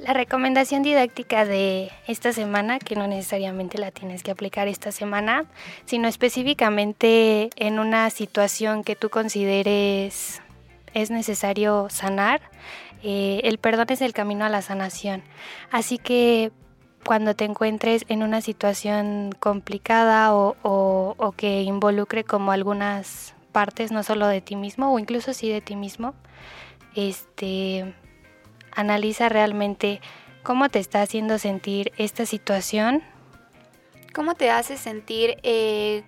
la 0.00 0.12
recomendación 0.12 0.82
didáctica 0.82 1.44
de 1.44 1.90
esta 2.06 2.32
semana, 2.32 2.78
que 2.78 2.94
no 2.94 3.06
necesariamente 3.06 3.78
la 3.78 3.90
tienes 3.90 4.22
que 4.22 4.30
aplicar 4.30 4.68
esta 4.68 4.92
semana, 4.92 5.46
sino 5.86 6.08
específicamente 6.08 7.50
en 7.56 7.78
una 7.78 8.08
situación 8.10 8.84
que 8.84 8.96
tú 8.96 9.10
consideres 9.10 10.40
es 10.94 11.10
necesario 11.10 11.88
sanar, 11.90 12.40
eh, 13.02 13.40
el 13.44 13.58
perdón 13.58 13.86
es 13.90 14.00
el 14.00 14.12
camino 14.12 14.44
a 14.44 14.48
la 14.48 14.62
sanación. 14.62 15.22
Así 15.70 15.98
que 15.98 16.52
cuando 17.04 17.34
te 17.34 17.44
encuentres 17.44 18.04
en 18.08 18.22
una 18.22 18.40
situación 18.40 19.34
complicada 19.38 20.34
o, 20.34 20.56
o 20.62 21.32
que 21.32 21.62
involucre 21.62 22.24
como 22.24 22.52
algunas 22.52 23.34
partes, 23.52 23.92
no 23.92 24.02
solo 24.02 24.26
de 24.26 24.40
ti 24.40 24.56
mismo 24.56 24.92
o 24.92 24.98
incluso 24.98 25.32
sí 25.32 25.48
de 25.50 25.60
ti 25.60 25.76
mismo, 25.76 26.14
este 26.94 27.94
analiza 28.74 29.28
realmente 29.28 30.00
cómo 30.42 30.68
te 30.68 30.78
está 30.78 31.02
haciendo 31.02 31.38
sentir 31.38 31.92
esta 31.98 32.26
situación. 32.26 33.02
¿Cómo 34.14 34.34
te 34.34 34.50
hace 34.50 34.76
sentir 34.76 35.38
eh, 35.42 36.04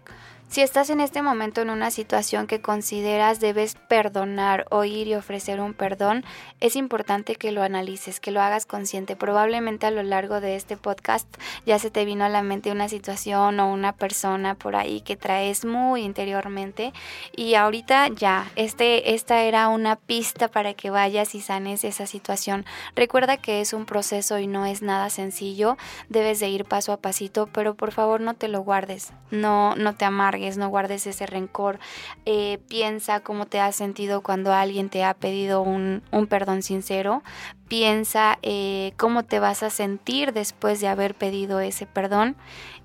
si 0.50 0.62
estás 0.62 0.90
en 0.90 0.98
este 0.98 1.22
momento 1.22 1.60
en 1.60 1.70
una 1.70 1.92
situación 1.92 2.48
que 2.48 2.60
consideras 2.60 3.38
debes 3.38 3.76
perdonar 3.86 4.66
o 4.70 4.82
ir 4.82 5.06
y 5.06 5.14
ofrecer 5.14 5.60
un 5.60 5.74
perdón, 5.74 6.24
es 6.58 6.74
importante 6.74 7.36
que 7.36 7.52
lo 7.52 7.62
analices, 7.62 8.18
que 8.18 8.32
lo 8.32 8.42
hagas 8.42 8.66
consciente. 8.66 9.14
Probablemente 9.14 9.86
a 9.86 9.92
lo 9.92 10.02
largo 10.02 10.40
de 10.40 10.56
este 10.56 10.76
podcast 10.76 11.28
ya 11.66 11.78
se 11.78 11.92
te 11.92 12.04
vino 12.04 12.24
a 12.24 12.28
la 12.28 12.42
mente 12.42 12.72
una 12.72 12.88
situación 12.88 13.60
o 13.60 13.72
una 13.72 13.92
persona 13.92 14.56
por 14.56 14.74
ahí 14.74 15.02
que 15.02 15.16
traes 15.16 15.64
muy 15.64 16.02
interiormente 16.02 16.92
y 17.36 17.54
ahorita 17.54 18.08
ya, 18.08 18.50
este, 18.56 19.14
esta 19.14 19.44
era 19.44 19.68
una 19.68 19.94
pista 19.94 20.48
para 20.48 20.74
que 20.74 20.90
vayas 20.90 21.36
y 21.36 21.40
sanes 21.42 21.84
esa 21.84 22.06
situación. 22.06 22.66
Recuerda 22.96 23.36
que 23.36 23.60
es 23.60 23.72
un 23.72 23.86
proceso 23.86 24.40
y 24.40 24.48
no 24.48 24.66
es 24.66 24.82
nada 24.82 25.10
sencillo, 25.10 25.76
debes 26.08 26.40
de 26.40 26.48
ir 26.48 26.64
paso 26.64 26.92
a 26.92 26.96
pasito, 26.96 27.46
pero 27.46 27.76
por 27.76 27.92
favor 27.92 28.20
no 28.20 28.34
te 28.34 28.48
lo 28.48 28.62
guardes, 28.62 29.12
no, 29.30 29.76
no 29.76 29.94
te 29.94 30.04
amargues 30.04 30.39
no 30.56 30.68
guardes 30.68 31.06
ese 31.06 31.26
rencor. 31.26 31.78
Eh, 32.24 32.58
piensa 32.68 33.20
cómo 33.20 33.46
te 33.46 33.60
has 33.60 33.76
sentido 33.76 34.22
cuando 34.22 34.52
alguien 34.52 34.88
te 34.88 35.04
ha 35.04 35.14
pedido 35.14 35.62
un, 35.62 36.02
perdón 36.28 36.62
sincero. 36.62 37.22
Piensa 37.68 38.38
eh, 38.42 38.92
cómo 38.96 39.24
te 39.24 39.38
vas 39.38 39.62
a 39.62 39.70
sentir 39.70 40.32
después 40.32 40.80
de 40.80 40.88
haber 40.88 41.14
pedido 41.14 41.60
ese 41.60 41.86
perdón. 41.86 42.36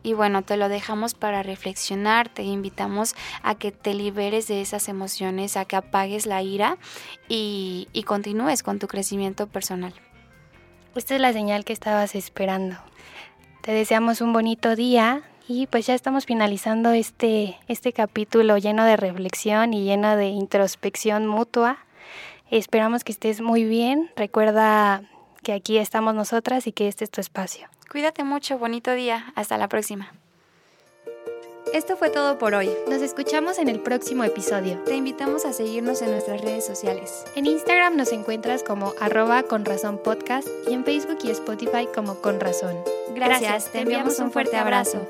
Y 0.03 0.13
bueno, 0.13 0.43
te 0.43 0.57
lo 0.57 0.69
dejamos 0.69 1.15
para 1.15 1.41
reflexionar. 1.41 2.29
Te 2.29 2.43
invitamos 2.43 3.15
a 3.41 3.55
que 3.55 3.71
te 3.71 3.93
liberes 3.93 4.47
de 4.47 4.61
esas 4.61 4.87
emociones, 4.87 5.57
a 5.57 5.65
que 5.65 5.75
apagues 5.75 6.25
la 6.27 6.43
ira 6.43 6.77
y, 7.27 7.87
y 7.93 8.03
continúes 8.03 8.61
con 8.61 8.77
tu 8.77 8.87
crecimiento 8.87 9.47
personal. 9.47 9.93
Esta 10.95 11.15
es 11.15 11.21
la 11.21 11.33
señal 11.33 11.65
que 11.65 11.73
estabas 11.73 12.15
esperando. 12.15 12.77
Te 13.61 13.71
deseamos 13.71 14.21
un 14.21 14.31
bonito 14.31 14.75
día, 14.75 15.23
y 15.47 15.67
pues 15.67 15.85
ya 15.85 15.93
estamos 15.93 16.25
finalizando 16.25 16.91
este, 16.91 17.57
este 17.67 17.93
capítulo 17.93 18.57
lleno 18.57 18.83
de 18.85 18.97
reflexión 18.97 19.73
y 19.73 19.83
lleno 19.83 20.15
de 20.15 20.27
introspección 20.27 21.27
mutua. 21.27 21.77
Esperamos 22.49 23.03
que 23.03 23.11
estés 23.11 23.41
muy 23.41 23.63
bien. 23.63 24.11
Recuerda 24.15 25.03
que 25.43 25.53
aquí 25.53 25.77
estamos 25.77 26.15
nosotras 26.15 26.67
y 26.67 26.71
que 26.71 26.87
este 26.87 27.03
es 27.03 27.11
tu 27.11 27.21
espacio. 27.21 27.67
Cuídate 27.91 28.23
mucho, 28.23 28.57
bonito 28.57 28.93
día. 28.93 29.31
Hasta 29.35 29.57
la 29.57 29.67
próxima. 29.67 30.11
Esto 31.75 31.97
fue 31.97 32.09
todo 32.09 32.37
por 32.37 32.55
hoy. 32.55 32.69
Nos 32.89 33.01
escuchamos 33.01 33.59
en 33.59 33.67
el 33.67 33.81
próximo 33.81 34.23
episodio. 34.23 34.81
Te 34.85 34.95
invitamos 34.95 35.43
a 35.43 35.51
seguirnos 35.51 36.01
en 36.01 36.11
nuestras 36.11 36.39
redes 36.39 36.65
sociales. 36.65 37.25
En 37.35 37.45
Instagram 37.45 37.97
nos 37.97 38.13
encuentras 38.13 38.63
como 38.63 38.93
arroba 39.01 39.43
y 40.69 40.73
en 40.73 40.85
Facebook 40.85 41.17
y 41.25 41.31
Spotify 41.31 41.85
como 41.93 42.15
con 42.21 42.39
razón. 42.39 42.77
Gracias, 43.13 43.73
te 43.73 43.81
enviamos 43.81 44.17
un 44.19 44.31
fuerte 44.31 44.55
abrazo. 44.55 45.05